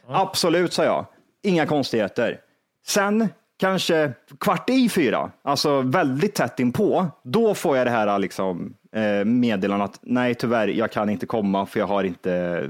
Absolut, 0.09 0.73
sa 0.73 0.85
jag. 0.85 1.07
Inga 1.43 1.67
konstigheter. 1.67 2.41
Sen 2.87 3.29
kanske 3.59 4.12
kvart 4.40 4.71
i 4.71 4.88
fyra, 4.88 5.31
alltså 5.42 5.81
väldigt 5.81 6.35
tätt 6.35 6.61
inpå, 6.61 7.07
då 7.25 7.55
får 7.55 7.77
jag 7.77 7.87
det 7.87 7.90
här 7.90 8.18
liksom, 8.18 8.75
eh, 8.92 9.25
meddelandet 9.25 9.90
att 9.90 10.01
nej 10.03 10.35
tyvärr, 10.35 10.68
jag 10.68 10.92
kan 10.92 11.11
inte 11.11 11.27
komma 11.27 11.66
för 11.66 11.81
jag 11.81 11.87
har 11.87 12.05
inte 12.05 12.64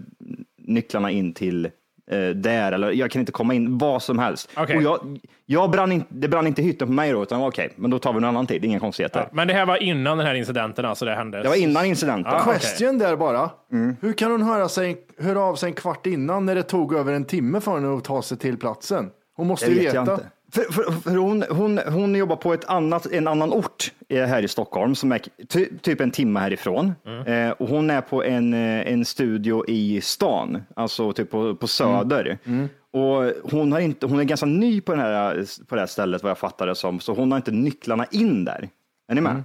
nycklarna 0.57 1.11
in 1.11 1.33
till 1.33 1.64
eh, 2.11 2.29
där 2.29 2.72
eller 2.72 2.90
jag 2.90 3.11
kan 3.11 3.20
inte 3.20 3.33
komma 3.33 3.55
in, 3.55 3.79
vad 3.79 4.03
som 4.03 4.18
helst. 4.18 4.51
Okej. 4.57 4.77
Och 4.77 4.83
jag, 4.83 5.18
jag 5.46 5.70
brann 5.70 5.92
in, 5.92 6.05
det 6.09 6.29
brann 6.29 6.46
inte 6.46 6.62
hytten 6.62 6.88
på 6.88 6.92
mig 6.92 7.12
då, 7.12 7.22
utan 7.22 7.42
okej, 7.42 7.72
men 7.77 7.90
då 7.90 7.98
tar 7.98 8.12
vi 8.12 8.18
en 8.18 8.24
annan 8.24 8.46
tid, 8.46 8.64
inga 8.64 8.81
konstigheter. 8.81 9.29
Men 9.33 9.48
det 9.48 9.55
här 9.55 9.66
var 9.66 9.83
innan 9.83 10.18
den 10.18 10.27
här 10.27 10.35
incidenten 10.35 10.85
alltså 10.85 11.05
det 11.05 11.14
hände? 11.14 11.42
Det 11.42 11.48
var 11.48 11.57
innan 11.57 11.85
incidenten. 11.85 12.33
Ja, 12.33 12.40
okej. 12.40 12.59
Question 12.59 12.98
där 12.98 13.16
bara. 13.16 13.51
Mm. 13.72 13.96
Hur 14.01 14.12
kan 14.12 14.31
hon 14.31 14.42
höra, 14.42 14.68
sig, 14.68 14.96
höra 15.18 15.40
av 15.40 15.55
sig 15.55 15.68
en 15.68 15.74
kvart 15.74 16.07
innan 16.07 16.46
när 16.46 16.55
det 16.55 16.62
tog 16.62 16.94
över 16.94 17.12
en 17.12 17.24
timme 17.24 17.61
för 17.61 17.74
henne 17.74 17.96
att 17.96 18.05
ta 18.05 18.22
sig 18.22 18.38
till 18.38 18.57
platsen? 18.57 19.11
Hon 19.37 19.46
måste 19.46 19.66
Det 19.66 19.72
ju 19.72 19.79
vet 19.79 19.94
jag 19.94 20.07
veta. 20.07 20.20
För, 20.52 20.62
för, 20.72 20.92
för 20.92 21.16
hon, 21.16 21.44
hon, 21.50 21.78
hon 21.78 22.14
jobbar 22.14 22.37
på 22.37 22.54
ett 22.54 22.64
annat, 22.64 23.06
en 23.06 23.28
annan 23.28 23.52
ort 23.52 23.92
eh, 24.08 24.24
här 24.26 24.42
i 24.42 24.48
Stockholm 24.48 24.94
som 24.94 25.12
är 25.12 25.20
ty, 25.48 25.68
typ 25.82 26.00
en 26.00 26.11
timme 26.11 26.40
härifrån. 26.40 26.92
Eh, 27.26 27.50
och 27.50 27.68
hon 27.68 27.90
är 27.90 28.00
på 28.00 28.24
en, 28.24 28.54
eh, 28.54 28.92
en 28.92 29.04
studio 29.04 29.64
i 29.68 30.00
stan, 30.00 30.62
alltså 30.76 31.12
typ 31.12 31.30
på, 31.30 31.54
på 31.54 31.66
Söder. 31.66 32.38
Och 32.92 33.50
hon, 33.52 33.72
har 33.72 33.80
inte, 33.80 34.06
hon 34.06 34.20
är 34.20 34.24
ganska 34.24 34.46
ny 34.46 34.80
på, 34.80 34.92
den 34.92 35.00
här, 35.00 35.44
på 35.68 35.74
det 35.74 35.80
här 35.80 35.87
stället 35.87 36.22
vad 36.22 36.30
jag 36.30 36.38
fattar 36.38 36.66
det 36.66 36.74
som, 36.74 37.00
så 37.00 37.14
hon 37.14 37.32
har 37.32 37.37
inte 37.37 37.50
nycklarna 37.50 38.06
in 38.11 38.44
där. 38.44 38.68
Är 39.08 39.14
ni 39.14 39.20
med? 39.20 39.42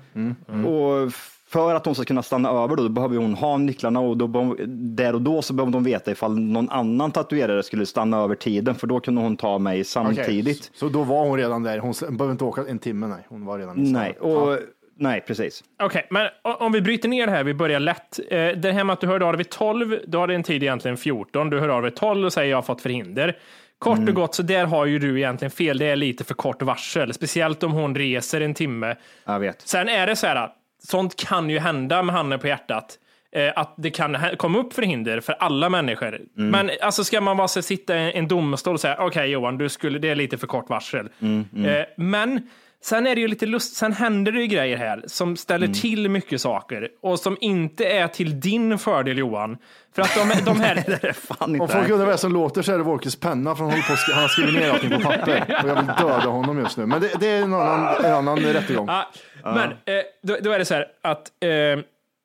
Och 0.66 1.14
för 1.54 1.76
att 1.76 1.86
hon 1.86 1.96
ska 1.96 2.04
kunna 2.04 2.24
stanna 2.24 2.50
över 2.50 2.76
då, 2.76 2.84
då 2.84 2.90
behöver 2.90 3.18
hon 3.18 3.34
ha 3.34 3.58
nycklarna 3.58 4.00
och 4.00 4.18
då, 4.18 4.56
där 4.68 5.14
och 5.16 5.22
då 5.22 5.42
så 5.42 5.54
behöver 5.54 5.72
de 5.72 5.84
veta 5.84 6.12
ifall 6.12 6.40
någon 6.40 6.70
annan 6.70 7.12
tatuerare 7.12 7.64
skulle 7.64 7.86
stanna 7.86 8.18
över 8.18 8.36
tiden 8.36 8.76
för 8.76 8.88
då 8.88 9.00
kunde 9.00 9.22
hon 9.22 9.38
ta 9.38 9.60
mig 9.60 9.84
samtidigt. 9.84 10.72
Så 10.76 10.90
då 10.90 11.04
var 11.04 11.26
hon 11.28 11.38
redan 11.38 11.64
där. 11.64 11.78
Hon 11.80 11.94
behöver 12.02 12.32
inte 12.32 12.44
åka 12.44 12.62
en 12.70 12.80
timme, 12.80 13.08
nej. 13.08 13.26
Hon 13.30 13.46
var 13.46 13.60
redan 13.60 13.80
i 13.80 13.86
stan. 13.86 14.02
Nej, 14.02 14.12
och, 14.20 14.58
nej, 14.98 15.22
precis. 15.28 15.64
Okej, 15.84 16.08
men 16.10 16.26
o- 16.44 16.56
om 16.60 16.72
vi 16.72 16.82
bryter 16.82 17.10
ner 17.10 17.26
det 17.26 17.32
här, 17.32 17.44
vi 17.44 17.54
börjar 17.54 17.80
lätt. 17.80 18.20
Eh, 18.30 18.38
Det 18.48 18.72
här 18.72 18.84
med 18.84 18.94
att 18.94 19.02
du 19.02 19.08
hörde 19.08 19.26
av 19.26 19.32
dig 19.34 19.38
vid 19.38 19.50
12, 19.50 20.00
då 20.08 20.18
har 20.20 20.28
det 20.28 20.36
en 20.36 20.44
tid 20.44 20.64
egentligen 20.64 20.98
14. 20.98 21.50
Du 21.50 21.60
hör 21.60 21.70
av 21.70 21.82
dig 21.82 21.92
vid 21.92 21.98
12 22.00 22.26
och 22.26 22.34
säger 22.34 22.50
jag 22.50 22.58
har 22.58 22.62
fått 22.62 22.82
förhinder. 22.82 23.38
Kort 23.80 23.98
Mm. 23.98 24.10
och 24.10 24.16
gott, 24.16 24.36
så 24.36 24.44
där 24.44 24.66
har 24.66 24.86
ju 24.86 25.00
du 25.00 25.18
egentligen 25.18 25.52
fel. 25.52 25.78
Det 25.78 25.86
är 25.86 25.96
lite 25.96 26.24
för 26.24 26.34
kort 26.34 26.62
varsel, 26.62 27.14
speciellt 27.14 27.64
om 27.64 27.72
hon 27.72 27.96
reser 27.96 28.42
en 28.42 28.54
timme. 28.54 28.96
Jag 29.26 29.40
vet. 29.40 29.62
Sen 29.62 29.90
är 29.90 30.08
det 30.08 30.16
så 30.16 30.28
här, 30.28 30.50
sånt 30.88 31.16
kan 31.16 31.50
ju 31.50 31.60
hända 31.60 32.04
med 32.04 32.16
handen 32.16 32.40
på 32.40 32.48
hjärtat. 32.48 32.98
eh, 33.36 33.52
Att 33.56 33.74
det 33.78 33.90
kan 33.90 34.18
komma 34.38 34.60
upp 34.60 34.74
förhinder 34.74 35.20
för 35.20 35.34
alla 35.40 35.70
människor. 35.70 36.08
Mm. 36.38 36.50
Men 36.50 36.72
alltså 36.82 37.04
ska 37.04 37.22
man 37.22 37.38
bara 37.38 37.48
så 37.48 37.62
sitta 37.62 37.98
i 37.98 38.18
en 38.18 38.28
domstol 38.28 38.74
och 38.74 38.80
säga 38.82 38.98
okej 39.00 39.28
Johan, 39.30 39.58
du 39.58 39.70
skulle, 39.70 40.00
det 40.00 40.10
är 40.10 40.16
lite 40.16 40.38
för 40.38 40.48
kort 40.48 40.70
varsel. 40.70 41.10
Mm, 41.22 41.66
Eh, 41.66 41.86
Men 41.98 42.48
sen 42.84 43.08
är 43.08 43.16
det 43.16 43.22
ju 43.22 43.28
lite 43.28 43.46
lust, 43.46 43.76
sen 43.76 43.94
händer 43.94 44.32
det 44.32 44.40
ju 44.42 44.48
grejer 44.48 44.78
här 44.78 45.04
som 45.08 45.38
ställer 45.38 45.66
Mm. 45.66 45.74
till 45.80 46.10
mycket 46.10 46.42
saker 46.42 46.90
och 47.02 47.20
som 47.20 47.38
inte 47.42 47.86
är 47.86 48.08
till 48.08 48.40
din 48.40 48.80
fördel 48.80 49.18
Johan. 49.18 49.58
För 49.96 50.02
att 50.02 50.16
de, 50.16 50.46
de 50.46 50.60
här... 50.60 51.14
Fan 51.14 51.62
Om 51.62 51.68
folk 51.68 51.84
undrar 51.90 51.98
vad 51.98 52.08
det 52.08 52.14
är 52.14 52.18
som 52.18 52.34
låter 52.34 52.62
så 52.62 52.74
är 52.74 52.78
det 52.78 52.84
Wolkers 52.84 53.16
penna 53.16 53.56
för 53.56 53.64
han, 53.64 53.72
håller 53.72 53.84
på, 53.88 53.94
att 53.94 54.00
sk- 54.00 54.14
han 54.14 54.22
har 54.22 54.30
skrivit 54.30 54.54
ner 54.56 54.70
allting 54.70 54.90
på 54.92 55.00
papper. 55.00 55.60
Och 55.64 55.70
jag 55.70 55.76
vill 55.76 55.86
döda 55.86 56.30
honom 56.30 56.60
just 56.60 56.78
nu. 56.78 56.86
Men 56.86 57.02
det, 57.02 57.12
det 57.20 57.28
är 57.28 57.42
en 57.42 57.54
annan, 57.54 58.06
en 58.06 58.14
annan 58.14 58.38
rättegång. 58.40 58.88
Ja, 58.88 59.10
men 59.44 59.70
eh, 59.72 60.04
då, 60.24 60.38
då 60.42 60.52
är 60.52 60.60
det 60.60 60.66
så 60.66 60.74
här 60.74 60.88
att 61.02 61.32
eh, 61.40 61.50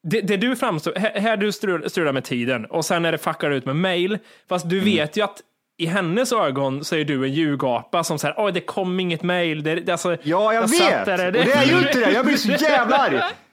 det, 0.03 0.21
det 0.21 0.37
du 0.37 0.57
framstår, 0.57 0.93
här, 0.97 1.21
här 1.21 1.37
du 1.37 1.53
strul- 1.53 1.89
strular 1.89 2.13
med 2.13 2.25
tiden 2.25 2.65
och 2.65 2.85
sen 2.85 3.05
är 3.05 3.13
det 3.13 3.19
fuckar 3.19 3.51
ut 3.51 3.65
med 3.67 3.77
mail. 3.77 4.19
Fast 4.49 4.69
du 4.71 4.81
vet 4.81 5.17
ju 5.17 5.23
att 5.25 5.41
i 5.81 5.87
hennes 5.87 6.33
ögon 6.33 6.85
så 6.85 6.97
är 6.97 7.05
du 7.05 7.25
en 7.25 7.33
ljugapa 7.33 8.05
som 8.05 8.19
säger 8.19 8.35
oj 8.39 8.53
det 8.53 8.61
kom 8.61 9.01
inget 9.01 9.23
mail. 9.23 9.63
Det, 9.63 9.75
det, 9.75 9.93
alltså, 9.93 10.17
Ja, 10.23 10.55
jag, 10.55 10.71
satt 10.71 10.93
vet. 10.93 11.05
där, 11.07 11.27
Och 11.27 11.33
det 11.33 11.53
är 11.53 11.65
ju 11.65 11.79
inte 11.79 12.01
det. 12.01 12.11
Jag 12.13 12.25
blir 12.27 12.37
så 12.37 12.53
jävla 12.65 12.97
arg. 12.99 13.21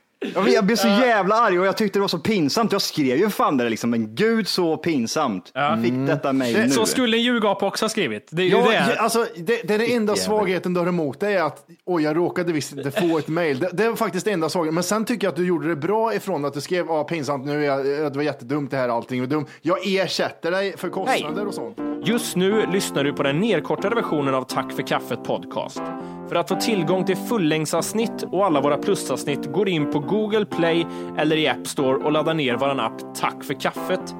Jag 0.54 0.66
blir 0.66 0.76
så 0.76 0.88
Ja. 0.88 1.06
jävla 1.06 1.36
arg 1.36 1.60
och 1.60 1.66
jag 1.66 1.78
tyckte 1.78 2.00
det 2.00 2.02
var 2.02 2.08
så 2.08 2.20
pinsamt. 2.20 2.72
Jag 2.72 2.82
skrev 2.82 3.18
ju 3.18 3.30
fan 3.30 3.58
det 3.58 3.70
liksom, 3.70 3.90
men 3.90 4.16
gud 4.16 4.48
så 4.48 4.78
pinsamt. 4.78 5.52
Fick 5.84 5.94
detta 6.08 6.34
mejl 6.34 6.58
nu. 6.60 6.70
Så 6.70 6.86
skulle 6.86 7.18
en 7.18 7.24
ljugapa 7.24 7.68
också 7.68 7.86
ha 7.86 7.90
skrivit. 7.90 8.28
Det 8.32 8.42
är 8.42 8.46
ju 8.46 8.52
Ja, 8.52 8.70
det. 8.70 8.74
ja, 8.74 9.02
alltså, 9.02 9.26
det, 9.36 9.62
det 9.68 9.74
är 9.74 9.78
den 9.80 9.92
enda 9.92 10.16
svagheten 10.16 10.74
du 10.74 10.80
har 10.80 10.88
emot 10.88 11.20
dig 11.20 11.36
är 11.36 11.44
att 11.44 11.66
oj, 11.86 12.04
jag 12.04 12.18
råkade 12.18 12.54
visst 12.54 12.72
inte 12.78 12.92
få 12.92 13.18
ett 13.18 13.28
mejl. 13.28 13.60
Det, 13.60 13.70
det 13.74 13.84
är 13.86 13.96
faktiskt 13.96 14.26
det 14.26 14.32
enda 14.32 14.50
svagheten. 14.50 14.74
Men 14.76 14.84
sen 14.84 15.06
tycker 15.06 15.28
jag 15.28 15.32
att 15.32 15.38
du 15.38 15.46
gjorde 15.48 15.68
det 15.68 15.76
bra 15.76 16.14
ifrån 16.16 16.46
att 16.46 16.54
du 16.54 16.62
skrev, 16.62 16.86
ja 16.90 17.04
pinsamt 17.04 17.46
nu, 17.46 17.66
är 17.66 17.68
jag, 17.68 17.86
det 18.12 18.16
var 18.18 18.24
jättedumt 18.24 18.72
det 18.72 18.78
här 18.78 18.90
allting. 18.90 19.46
Jag 19.62 19.78
ersätter 19.88 20.52
dig 20.52 20.78
för 20.78 20.90
kostnader 20.90 21.48
och 21.48 21.54
sånt. 21.54 21.78
Just 22.08 22.36
nu 22.36 22.66
lyssnar 22.66 23.04
du 23.04 23.14
på 23.14 23.24
den 23.24 23.40
nedkortade 23.40 23.96
versionen 23.96 24.36
av 24.36 24.44
Tack 24.44 24.72
för 24.74 24.88
kaffet 24.88 25.24
podcast. 25.24 25.82
För 26.30 26.36
att 26.36 26.50
få 26.50 26.56
tillgång 26.56 27.06
till 27.06 27.16
fullängdsavsnitt 27.18 28.24
och 28.32 28.46
alla 28.46 28.62
våra 28.62 28.78
plusavsnitt 28.78 29.46
går 29.54 29.70
in 29.70 29.92
på 29.92 30.00
Google 30.00 30.46
Play 30.46 30.86
eller 31.18 31.38
i 31.38 31.48
App 31.48 31.68
Store 31.68 31.98
och 31.98 32.12
laddar 32.12 32.34
ner 32.34 32.58
vår 32.58 32.80
app 32.80 33.16
Tack 33.16 33.44
för 33.44 33.54
kaffet. 33.54 34.16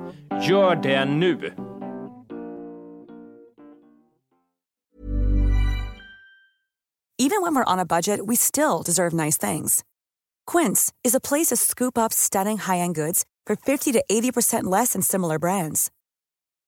Gör 0.50 0.76
det 0.76 1.06
nu! 1.06 1.54
Even 7.18 7.42
when 7.42 7.56
we're 7.56 7.74
on 7.74 7.80
a 7.80 7.86
budget, 7.86 8.20
we 8.28 8.36
still 8.36 8.82
deserve 8.86 9.14
nice 9.14 9.52
things. 9.52 9.84
Quince 10.52 10.94
is 11.04 11.16
a 11.16 11.20
place 11.20 11.56
to 11.56 11.56
scoop 11.56 11.98
up 11.98 12.14
stunning 12.14 12.58
high-end 12.58 12.96
goods 12.96 13.24
for 13.48 13.56
50 13.56 13.94
to 13.94 14.04
80% 14.12 14.64
less 14.64 14.94
than 14.94 15.02
similar 15.02 15.40
brands. 15.40 15.92